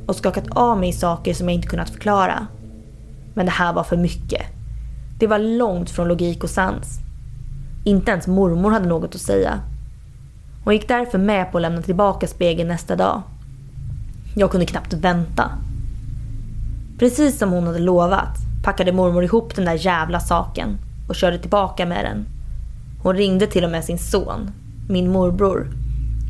Och 0.07 0.17
skakat 0.17 0.45
av 0.51 0.79
mig 0.79 0.93
saker 0.93 1.35
som 1.35 1.49
jag 1.49 1.55
inte 1.55 1.69
kunnat 1.69 1.91
förklara. 1.91 2.47
Men 3.35 3.47
det 3.47 3.53
här 3.53 3.73
var 3.73 3.85
för 3.85 3.97
mycket. 3.97 4.43
Det 5.19 5.27
var 5.27 5.39
långt 5.39 5.91
från 5.91 6.09
logik 6.09 6.45
och 6.45 6.51
sans. 6.51 6.99
Inte 7.85 8.11
ens 8.11 8.27
mormor 8.27 8.71
hade 8.71 8.89
något 8.89 9.15
att 9.15 9.21
säga. 9.21 9.61
Hon 10.65 10.75
gick 10.75 10.89
därför 10.89 11.19
med 11.19 11.53
på 11.53 11.59
att 11.59 11.63
lämna 11.63 11.83
tillbaka 11.83 12.27
spegeln 12.27 12.69
nästa 12.69 12.97
dag. 12.97 13.23
Jag 14.35 14.51
kunde 14.51 14.67
knappt 14.67 14.93
vänta. 14.93 15.51
Precis 16.99 17.39
som 17.39 17.51
hon 17.51 17.67
hade 17.67 17.79
lovat 17.79 18.37
packade 18.63 18.93
mormor 18.93 19.25
ihop 19.25 19.57
den 19.57 19.65
där 19.65 19.87
jävla 19.87 20.21
saken 20.21 20.79
och 21.09 21.15
körde 21.15 21.39
tillbaka 21.39 21.87
med 21.87 22.05
den. 22.05 22.27
Hon 23.03 23.17
ringde 23.17 23.47
till 23.47 23.65
och 23.65 23.71
med 23.71 23.85
sin 23.85 23.99
son, 23.99 24.51
min 24.89 25.11
morbror, 25.11 25.71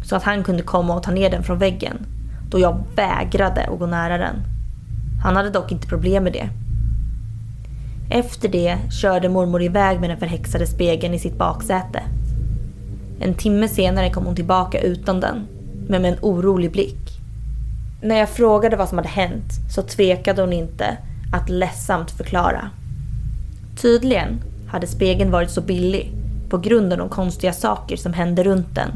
så 0.05 0.17
att 0.17 0.23
han 0.23 0.45
kunde 0.45 0.63
komma 0.63 0.95
och 0.95 1.03
ta 1.03 1.11
ner 1.11 1.31
den 1.31 1.43
från 1.43 1.59
väggen 1.59 2.07
då 2.51 2.59
jag 2.59 2.85
vägrade 2.97 3.67
att 3.67 3.79
gå 3.79 3.87
nära 3.87 4.19
den. 4.19 4.35
Han 5.23 5.37
hade 5.37 5.51
dock 5.51 5.73
inte 5.73 5.87
problem 5.87 6.25
med 6.25 6.33
det. 6.33 6.49
Efter 8.11 8.49
det 8.49 8.79
körde 9.01 9.29
mormor 9.29 9.63
iväg 9.63 10.01
med 10.01 10.11
den 10.11 10.19
förhäxade 10.19 10.67
spegeln 10.67 11.15
i 11.15 11.19
sitt 11.19 11.39
baksäte. 11.39 12.03
En 13.21 13.35
timme 13.35 13.69
senare 13.69 14.11
kom 14.11 14.25
hon 14.25 14.37
tillbaka 14.37 14.81
utan 14.81 15.21
den, 15.21 15.47
men 15.89 16.03
med 16.03 16.13
en 16.13 16.19
orolig 16.23 16.73
blick. 16.73 17.02
När 18.05 18.19
jag 18.19 18.29
frågade 18.29 18.77
vad 18.77 18.89
som 18.89 18.99
hade 18.99 19.09
hänt 19.09 19.53
så 19.75 19.83
tvekade 19.83 20.43
hon 20.43 20.53
inte 20.53 20.97
att 21.33 21.49
ledsamt 21.49 22.11
förklara. 22.11 22.71
Tydligen 23.77 24.41
hade 24.69 24.87
spegeln 24.87 25.31
varit 25.31 25.51
så 25.51 25.61
billig 25.61 26.13
på 26.49 26.59
grund 26.59 26.93
av 26.93 26.99
de 26.99 27.09
konstiga 27.09 27.53
saker 27.53 27.97
som 27.97 28.13
hände 28.13 28.43
runt 28.45 28.75
den. 28.75 28.91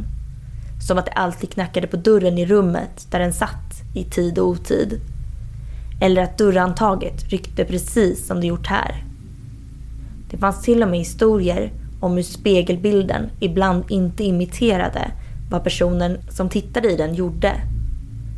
Som 0.87 0.99
att 0.99 1.07
det 1.07 1.13
alltid 1.13 1.51
knackade 1.51 1.87
på 1.87 1.97
dörren 1.97 2.39
i 2.39 2.47
rummet 2.47 3.07
där 3.11 3.19
den 3.19 3.33
satt 3.33 3.83
i 3.95 4.05
tid 4.05 4.39
och 4.39 4.49
otid. 4.49 5.01
Eller 6.01 6.23
att 6.23 6.39
dörrhandtaget 6.39 7.29
ryckte 7.29 7.65
precis 7.65 8.27
som 8.27 8.41
det 8.41 8.47
gjort 8.47 8.67
här. 8.67 9.05
Det 10.31 10.37
fanns 10.37 10.63
till 10.63 10.83
och 10.83 10.89
med 10.89 10.99
historier 10.99 11.73
om 12.01 12.13
hur 12.13 12.23
spegelbilden 12.23 13.31
ibland 13.41 13.85
inte 13.91 14.25
imiterade 14.25 15.11
vad 15.51 15.65
personen 15.65 16.19
som 16.29 16.49
tittade 16.49 16.93
i 16.93 16.97
den 16.97 17.15
gjorde. 17.15 17.53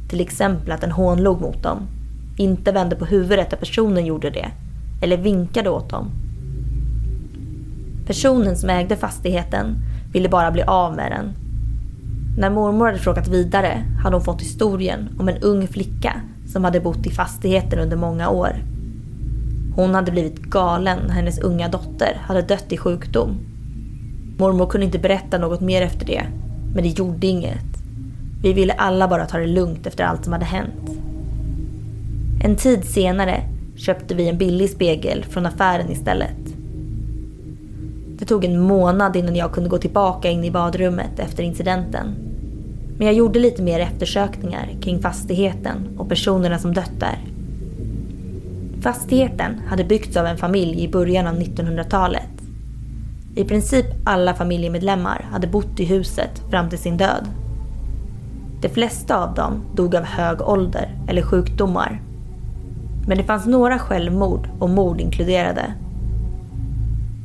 Till 0.09 0.21
exempel 0.21 0.73
att 0.73 0.81
den 0.81 0.93
hånlog 0.93 1.41
mot 1.41 1.63
dem, 1.63 1.79
inte 2.37 2.73
vände 2.73 2.97
på 2.97 3.05
huvudet 3.05 3.51
när 3.51 3.59
personen 3.59 4.07
gjorde 4.07 4.31
det, 4.31 4.49
eller 5.03 5.17
vinkade 5.17 5.71
åt 5.71 5.91
dem. 5.91 6.11
Personen 8.07 8.57
som 8.57 8.71
ägde 8.71 8.97
fastigheten 8.97 9.77
ville 10.13 10.29
bara 10.29 10.51
bli 10.51 10.63
av 10.63 10.97
med 10.97 11.13
den. 11.13 11.33
När 12.39 12.51
mormor 12.51 12.87
hade 12.87 12.99
frågat 12.99 13.29
vidare 13.29 13.85
hade 14.03 14.17
hon 14.17 14.25
fått 14.25 14.41
historien 14.41 15.09
om 15.19 15.29
en 15.29 15.43
ung 15.43 15.69
flicka 15.69 16.21
som 16.47 16.65
hade 16.65 16.81
bott 16.81 17.07
i 17.07 17.11
fastigheten 17.11 17.79
under 17.79 17.97
många 17.97 18.29
år. 18.31 18.65
Hon 19.77 19.95
hade 19.95 20.13
blivit 20.13 20.43
galen 20.43 20.99
när 21.07 21.15
hennes 21.15 21.39
unga 21.39 21.69
dotter 21.69 22.21
hade 22.23 22.43
dött 22.43 22.73
i 22.73 22.77
sjukdom. 22.77 23.39
Mormor 24.39 24.67
kunde 24.67 24.87
inte 24.87 24.99
berätta 24.99 25.39
något 25.39 25.61
mer 25.61 25.83
efter 25.83 26.07
det, 26.07 26.23
men 26.75 26.85
det 26.85 26.99
gjorde 26.99 27.27
inget. 27.27 27.78
Vi 28.43 28.53
ville 28.53 28.73
alla 28.73 29.09
bara 29.09 29.27
ta 29.27 29.39
det 29.39 29.47
lugnt 29.47 29.87
efter 29.87 30.05
allt 30.05 30.25
som 30.25 30.33
hade 30.33 30.45
hänt. 30.45 30.91
En 32.45 32.57
tid 32.57 32.85
senare 32.85 33.43
köpte 33.77 34.15
vi 34.15 34.29
en 34.29 34.39
billig 34.39 34.71
spegel 34.71 35.25
från 35.25 35.47
affären 35.47 35.91
istället. 35.91 36.37
Det 38.19 38.25
tog 38.25 38.45
en 38.45 38.61
månad 38.61 39.17
innan 39.17 39.37
jag 39.37 39.53
kunde 39.53 39.69
gå 39.69 39.79
tillbaka 39.79 40.31
in 40.31 40.45
i 40.45 40.51
badrummet 40.51 41.19
efter 41.19 41.43
incidenten. 41.43 42.15
Men 42.99 43.07
jag 43.07 43.17
gjorde 43.17 43.39
lite 43.39 43.63
mer 43.63 43.81
eftersökningar 43.81 44.69
kring 44.81 45.03
fastigheten 45.03 45.89
och 45.99 46.09
personerna 46.09 46.59
som 46.59 46.75
dött 46.75 47.01
där. 47.01 47.19
Fastigheten 48.81 49.61
hade 49.69 49.85
byggts 49.85 50.17
av 50.17 50.27
en 50.27 50.37
familj 50.37 50.85
i 50.85 50.89
början 50.89 51.27
av 51.27 51.35
1900-talet. 51.35 52.31
I 53.35 53.45
princip 53.45 53.87
alla 54.05 54.35
familjemedlemmar 54.35 55.27
hade 55.33 55.47
bott 55.47 55.81
i 55.81 55.85
huset 55.85 56.43
fram 56.51 56.71
till 56.71 56.79
sin 56.79 56.97
död. 56.97 57.29
De 58.61 58.69
flesta 58.69 59.25
av 59.25 59.35
dem 59.35 59.65
dog 59.75 59.97
av 59.97 60.05
hög 60.05 60.41
ålder 60.43 60.99
eller 61.09 61.23
sjukdomar. 61.23 62.03
Men 63.07 63.19
det 63.19 63.25
fanns 63.25 63.47
några 63.47 63.79
självmord 63.79 64.49
och 64.59 64.71
mord 64.71 65.01
inkluderade. 65.01 65.75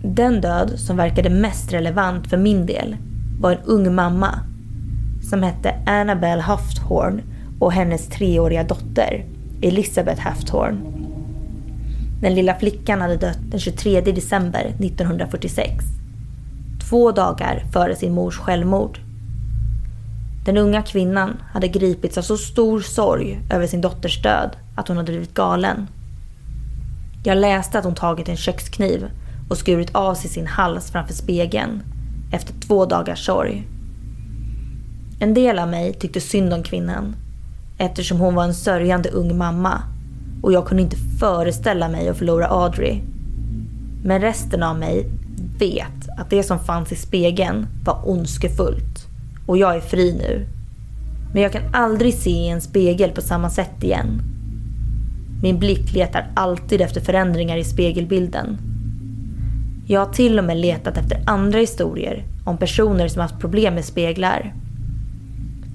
Den 0.04 0.42
död 0.42 0.80
som 0.80 0.98
verkade 0.98 1.30
mest 1.30 1.74
relevant 1.74 2.28
för 2.28 2.38
min 2.38 2.66
del 2.66 2.98
var 3.40 3.52
en 3.52 3.64
ung 3.66 3.96
mamma 3.96 4.40
som 5.30 5.44
hette 5.44 5.76
Annabelle 5.86 6.42
Hafthorn 6.42 7.22
och 7.60 7.74
hennes 7.74 8.08
treåriga 8.08 8.64
dotter 8.64 9.26
Elizabeth 9.62 10.22
Hafthorn. 10.22 10.94
Den 12.22 12.36
lilla 12.36 12.56
flickan 12.56 13.02
hade 13.02 13.18
dött 13.18 13.40
den 13.52 13.60
23 13.60 14.02
december 14.02 14.62
1946. 14.80 15.86
Två 16.90 17.12
dagar 17.12 17.64
före 17.74 17.96
sin 17.96 18.14
mors 18.14 18.38
självmord. 18.38 19.00
Den 20.46 20.58
unga 20.58 20.82
kvinnan 20.82 21.42
hade 21.54 21.68
gripits 21.68 22.18
av 22.18 22.22
så 22.22 22.38
stor 22.38 22.82
sorg 22.82 23.42
över 23.50 23.68
sin 23.68 23.82
dotters 23.82 24.22
död 24.22 24.56
att 24.76 24.88
hon 24.88 24.98
hade 24.98 25.12
blivit 25.12 25.34
galen. 25.34 25.88
Jag 27.24 27.38
läste 27.38 27.80
att 27.80 27.86
hon 27.86 27.96
tagit 27.96 28.30
en 28.30 28.38
kökskniv 28.38 29.10
och 29.50 29.58
skurit 29.58 29.96
av 29.96 30.16
sig 30.16 30.30
sin 30.30 30.48
hals 30.48 30.92
framför 30.92 31.14
spegeln 31.14 31.84
efter 32.32 32.54
två 32.68 32.86
dagars 32.86 33.26
sorg. 33.26 33.68
En 35.20 35.34
del 35.34 35.60
av 35.60 35.68
mig 35.68 35.94
tyckte 35.94 36.22
synd 36.22 36.54
om 36.54 36.64
kvinnan 36.64 37.16
eftersom 37.78 38.20
hon 38.20 38.36
var 38.36 38.44
en 38.44 38.54
sörjande 38.54 39.10
ung 39.10 39.38
mamma 39.38 39.82
och 40.42 40.54
jag 40.54 40.68
kunde 40.68 40.84
inte 40.84 40.98
föreställa 41.20 41.90
mig 41.90 42.10
att 42.10 42.18
förlora 42.18 42.48
Audrey. 42.48 43.02
Men 44.04 44.22
resten 44.22 44.64
av 44.64 44.80
mig 44.80 45.10
vet 45.60 46.10
att 46.18 46.30
det 46.30 46.44
som 46.44 46.60
fanns 46.60 46.92
i 46.92 46.96
spegeln 46.96 47.68
var 47.86 48.10
ondskefullt 48.10 49.13
och 49.46 49.58
jag 49.58 49.76
är 49.76 49.82
fri 49.82 50.14
nu. 50.14 50.48
Men 51.34 51.42
jag 51.44 51.52
kan 51.52 51.76
aldrig 51.76 52.14
se 52.14 52.30
i 52.30 52.50
en 52.50 52.62
spegel 52.62 53.12
på 53.12 53.22
samma 53.22 53.50
sätt 53.50 53.84
igen. 53.84 54.22
Min 55.42 55.60
blick 55.60 55.94
letar 55.94 56.32
alltid 56.36 56.82
efter 56.82 57.02
förändringar 57.02 57.58
i 57.58 57.64
spegelbilden. 57.64 58.58
Jag 59.88 60.06
har 60.06 60.14
till 60.14 60.40
och 60.40 60.46
med 60.46 60.58
letat 60.58 60.98
efter 60.98 61.24
andra 61.26 61.60
historier 61.60 62.26
om 62.46 62.58
personer 62.58 63.08
som 63.08 63.22
haft 63.22 63.40
problem 63.40 63.76
med 63.76 63.86
speglar. 63.86 64.54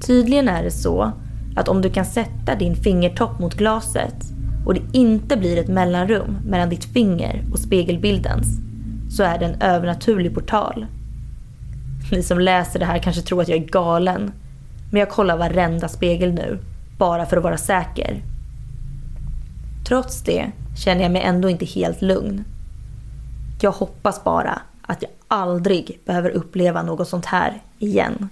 Tydligen 0.07 0.49
är 0.49 0.63
det 0.63 0.71
så 0.71 1.13
att 1.57 1.69
om 1.69 1.83
du 1.83 1.91
kan 1.91 2.05
sätta 2.05 2.55
din 2.55 2.77
fingertopp 2.77 3.39
mot 3.39 3.55
glaset 3.55 4.25
och 4.67 4.75
det 4.75 4.83
inte 4.93 5.37
blir 5.37 5.59
ett 5.59 5.69
mellanrum 5.69 6.39
mellan 6.45 6.71
ditt 6.71 6.85
finger 6.85 7.45
och 7.53 7.59
spegelbildens 7.59 8.47
så 9.11 9.23
är 9.23 9.39
det 9.39 9.47
en 9.47 9.63
övernaturlig 9.63 10.35
portal. 10.35 10.87
Ni 12.11 12.23
som 12.23 12.39
läser 12.39 12.79
det 12.79 12.85
här 12.85 12.99
kanske 12.99 13.23
tror 13.23 13.43
att 13.43 13.49
jag 13.49 13.59
är 13.59 13.67
galen. 13.67 14.33
Men 14.91 15.01
jag 15.01 15.11
kollar 15.11 15.37
varenda 15.37 15.89
spegel 15.89 16.33
nu, 16.33 16.59
bara 16.99 17.27
för 17.27 17.37
att 17.37 17.43
vara 17.43 17.59
säker. 17.59 18.23
Trots 19.89 20.23
det 20.23 20.51
känner 20.77 21.03
jag 21.03 21.13
mig 21.13 21.23
ändå 21.23 21.51
inte 21.51 21.65
helt 21.65 22.03
lugn. 22.03 22.45
Jag 23.61 23.73
hoppas 23.73 24.25
bara 24.25 24.63
att 24.83 25.03
jag 25.03 25.11
aldrig 25.29 26.01
behöver 26.05 26.31
uppleva 26.31 26.83
något 26.83 27.09
sånt 27.09 27.27
här 27.27 27.63
igen. 27.79 28.29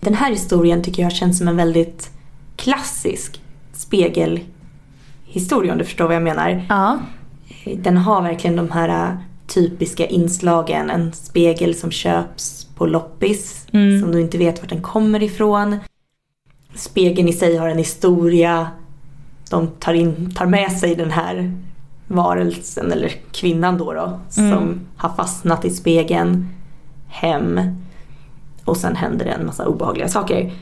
Den 0.00 0.14
här 0.14 0.30
historien 0.30 0.82
tycker 0.82 1.02
jag 1.02 1.12
känns 1.12 1.38
som 1.38 1.48
en 1.48 1.56
väldigt 1.56 2.10
klassisk 2.56 3.40
spegelhistoria 3.72 5.72
om 5.72 5.78
du 5.78 5.84
förstår 5.84 6.06
vad 6.06 6.14
jag 6.16 6.22
menar. 6.22 6.66
Ja. 6.68 6.98
Den 7.76 7.96
har 7.96 8.22
verkligen 8.22 8.56
de 8.56 8.70
här 8.70 9.18
typiska 9.46 10.06
inslagen. 10.06 10.90
En 10.90 11.12
spegel 11.12 11.74
som 11.74 11.90
köps 11.90 12.64
på 12.76 12.86
loppis 12.86 13.56
Mm. 13.72 14.00
som 14.00 14.12
du 14.12 14.20
inte 14.20 14.38
vet 14.38 14.60
vart 14.60 14.70
den 14.70 14.82
kommer 14.82 15.22
ifrån. 15.22 15.76
Spegeln 16.74 17.28
i 17.28 17.32
sig 17.32 17.56
har 17.56 17.68
en 17.68 17.78
historia. 17.78 18.68
De 19.50 19.66
tar, 19.66 19.92
in, 19.94 20.30
tar 20.34 20.46
med 20.46 20.72
sig 20.72 20.94
den 20.94 21.10
här 21.10 21.54
varelsen, 22.08 22.92
eller 22.92 23.08
kvinnan 23.32 23.78
då, 23.78 23.92
då 23.92 24.02
Mm. 24.02 24.18
som 24.52 24.80
har 24.96 25.08
fastnat 25.16 25.64
i 25.64 25.70
spegeln 25.70 26.46
hem. 27.08 27.60
Och 28.70 28.76
sen 28.76 28.96
händer 28.96 29.24
det 29.24 29.30
en 29.30 29.46
massa 29.46 29.66
obehagliga 29.66 30.08
saker. 30.08 30.52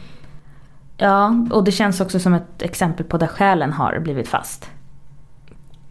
Ja, 0.96 1.46
och 1.50 1.64
det 1.64 1.72
känns 1.72 2.00
också 2.00 2.18
som 2.18 2.34
ett 2.34 2.62
exempel 2.62 3.06
på 3.06 3.18
där 3.18 3.26
själen 3.26 3.72
har 3.72 3.98
blivit 3.98 4.28
fast. 4.28 4.70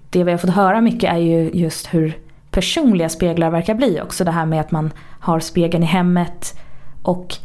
Det 0.09 0.23
vi 0.23 0.31
har 0.31 0.37
fått 0.37 0.49
höra 0.49 0.81
mycket 0.81 1.13
är 1.13 1.17
ju 1.17 1.51
just 1.53 1.93
hur 1.93 2.17
personliga 2.51 3.09
speglar 3.09 3.49
verkar 3.49 3.73
bli 3.73 4.01
också. 4.01 4.23
Det 4.23 4.31
här 4.31 4.45
med 4.45 4.61
att 4.61 4.71
man 4.71 4.93
har 5.19 5.39
spegeln 5.39 5.83
i 5.83 5.87
hemmet 5.87 6.59
och 7.03 7.35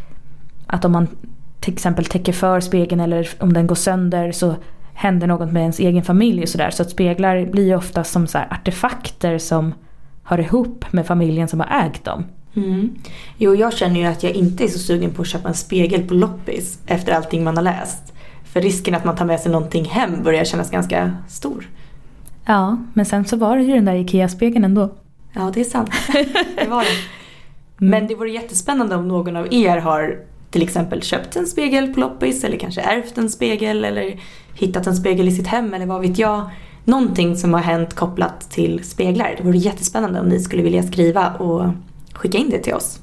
att 0.66 0.85
om 0.85 0.93
man 0.93 1.09
till 1.61 1.73
exempel 1.73 2.05
täcker 2.05 2.33
för 2.33 2.61
spegeln 2.61 3.01
eller 3.01 3.29
om 3.39 3.53
den 3.53 3.66
går 3.66 3.75
sönder 3.75 4.33
så 4.33 4.55
händer 4.95 5.27
något 5.27 5.53
med 5.53 5.61
ens 5.61 5.79
egen 5.79 6.03
familj 6.03 6.43
och 6.43 6.49
sådär. 6.49 6.70
Så 6.70 6.83
att 6.83 6.91
speglar 6.91 7.47
blir 7.47 7.66
ju 7.66 7.77
ofta 7.77 8.05
som 8.05 8.27
så 8.27 8.39
här 8.39 8.53
artefakter 8.53 9.39
som 9.39 9.75
hör 10.23 10.41
ihop 10.41 10.93
med 10.93 11.07
familjen 11.07 11.49
som 11.49 11.61
har 11.61 11.87
ägt 11.87 12.05
dem. 12.05 12.25
Mm. 12.57 12.94
Jo, 13.38 13.55
jag 13.55 13.72
känner 13.72 14.00
ju 14.00 14.07
att 14.07 14.22
jag 14.22 14.32
inte 14.32 14.64
är 14.64 14.68
så 14.68 14.78
sugen 14.78 15.11
på 15.11 15.22
att 15.22 15.28
köpa 15.28 15.48
en 15.48 15.55
spegel 15.55 16.03
på 16.03 16.14
loppis 16.14 16.78
efter 16.86 17.12
allting 17.12 17.44
man 17.44 17.57
har 17.57 17.64
läst. 17.64 18.12
För 18.44 18.61
risken 18.61 18.94
att 18.94 19.05
man 19.05 19.16
tar 19.16 19.24
med 19.24 19.40
sig 19.40 19.53
någonting 19.53 19.84
hem 19.84 20.22
börjar 20.22 20.44
kännas 20.44 20.70
ganska 20.70 21.16
stor. 21.28 21.68
Ja, 22.44 22.78
men 22.94 23.07
sen 23.07 23.24
så 23.24 23.36
var 23.36 23.57
det 23.57 23.62
ju 23.62 23.74
den 23.74 23.84
där 23.84 23.94
IKEA-spegeln 23.94 24.64
ändå. 24.64 24.90
Ja, 25.32 25.50
det 25.55 25.61
är 25.61 25.64
sant. 25.64 25.90
det 26.57 26.68
var 26.68 26.82
det. 26.82 26.96
Men 27.76 28.07
det 28.07 28.14
vore 28.14 28.30
jättespännande 28.30 28.96
om 28.96 29.09
någon 29.09 29.36
av 29.36 29.55
er 29.55 29.76
har 29.76 30.18
till 30.50 30.62
exempel 30.62 31.03
köpt 31.03 31.36
en 31.36 31.46
spegel 31.46 31.94
på 31.94 32.00
loppis 32.00 32.44
eller 32.44 32.57
kanske 32.57 32.80
ärvt 32.80 33.18
en 33.18 33.30
spegel 33.30 33.84
eller 33.84 34.20
hittat 34.55 34.86
en 34.86 34.96
spegel 34.96 35.28
i 35.28 35.32
sitt 35.32 35.46
hem 35.46 35.74
eller 35.74 35.86
vad 35.86 36.00
vet 36.00 36.18
jag. 36.18 36.50
någonting 36.84 37.36
som 37.36 37.55
har 37.55 37.61
hänt 37.61 37.94
kopplat 37.94 38.50
till 38.50 38.84
speglar. 38.84 39.34
Det 39.38 39.44
vore 39.44 39.59
jättespännande 39.59 40.20
om 40.20 40.28
ni 40.28 40.40
skulle 40.40 40.62
vilja 40.62 40.82
skriva 40.82 41.30
och 41.30 41.64
skicka 42.15 42.39
in 42.39 42.51
det 42.51 42.59
till 42.59 42.75
oss. 42.75 43.01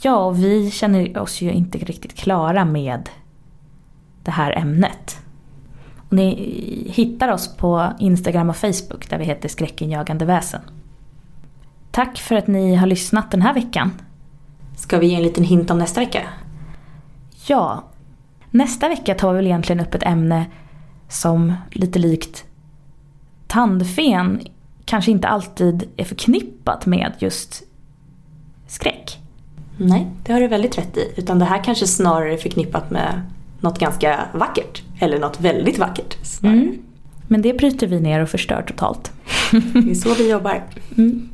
Ja, 0.00 0.16
och 0.16 0.38
vi 0.38 0.70
känner 0.70 1.18
oss 1.18 1.40
ju 1.40 1.52
inte 1.52 1.78
riktigt 1.78 2.14
klara 2.14 2.64
med 2.64 3.08
det 4.22 4.30
här 4.30 4.58
ämnet. 4.58 5.18
Och 6.08 6.12
ni 6.12 6.34
hittar 6.90 7.32
oss 7.32 7.56
på 7.56 7.92
Instagram 7.98 8.50
och 8.50 8.56
Facebook 8.56 9.10
där 9.10 9.18
vi 9.18 9.24
heter 9.24 9.48
Skräckinjagande 9.48 10.24
väsen. 10.24 10.60
Tack 11.90 12.18
för 12.18 12.34
att 12.34 12.46
ni 12.46 12.74
har 12.74 12.86
lyssnat 12.86 13.30
den 13.30 13.42
här 13.42 13.54
veckan. 13.54 13.90
Ska 14.76 14.98
vi 14.98 15.06
ge 15.06 15.14
en 15.14 15.22
liten 15.22 15.44
hint 15.44 15.70
om 15.70 15.78
nästa 15.78 16.00
vecka? 16.00 16.22
Ja, 17.46 17.84
nästa 18.50 18.88
vecka 18.88 19.14
tar 19.14 19.32
vi 19.32 19.36
väl 19.36 19.46
egentligen 19.46 19.86
upp 19.86 19.94
ett 19.94 20.02
ämne 20.02 20.46
som 21.08 21.54
lite 21.70 21.98
likt 21.98 22.44
tandfen 23.54 24.40
kanske 24.84 25.10
inte 25.10 25.28
alltid 25.28 25.88
är 25.96 26.04
förknippat 26.04 26.86
med 26.86 27.12
just 27.18 27.62
skräck. 28.66 29.18
Nej, 29.76 30.06
det 30.22 30.32
har 30.32 30.40
du 30.40 30.48
väldigt 30.48 30.78
rätt 30.78 30.96
i. 30.96 31.12
Utan 31.16 31.38
det 31.38 31.44
här 31.44 31.64
kanske 31.64 31.86
snarare 31.86 32.32
är 32.32 32.36
förknippat 32.36 32.90
med 32.90 33.20
något 33.60 33.78
ganska 33.78 34.20
vackert. 34.34 34.82
Eller 35.00 35.18
något 35.18 35.40
väldigt 35.40 35.78
vackert. 35.78 36.16
Mm. 36.42 36.78
Men 37.28 37.42
det 37.42 37.52
bryter 37.52 37.86
vi 37.86 38.00
ner 38.00 38.20
och 38.20 38.28
förstör 38.28 38.62
totalt. 38.62 39.12
Det 39.50 39.90
är 39.90 39.94
så 39.94 40.14
vi 40.14 40.30
jobbar. 40.30 40.64
Mm. 40.96 41.28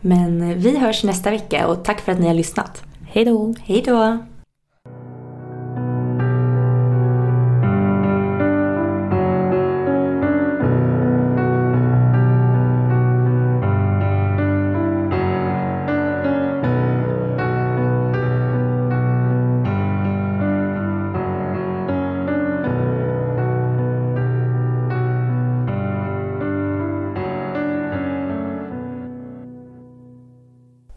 Men 0.00 0.60
vi 0.60 0.78
hörs 0.78 1.04
nästa 1.04 1.30
vecka 1.30 1.66
och 1.66 1.84
tack 1.84 2.00
för 2.00 2.12
att 2.12 2.20
ni 2.20 2.26
har 2.26 2.34
lyssnat. 2.34 2.82
Hej 3.06 3.24
då! 3.24 3.54
Hej 3.64 3.82
då! 3.86 4.18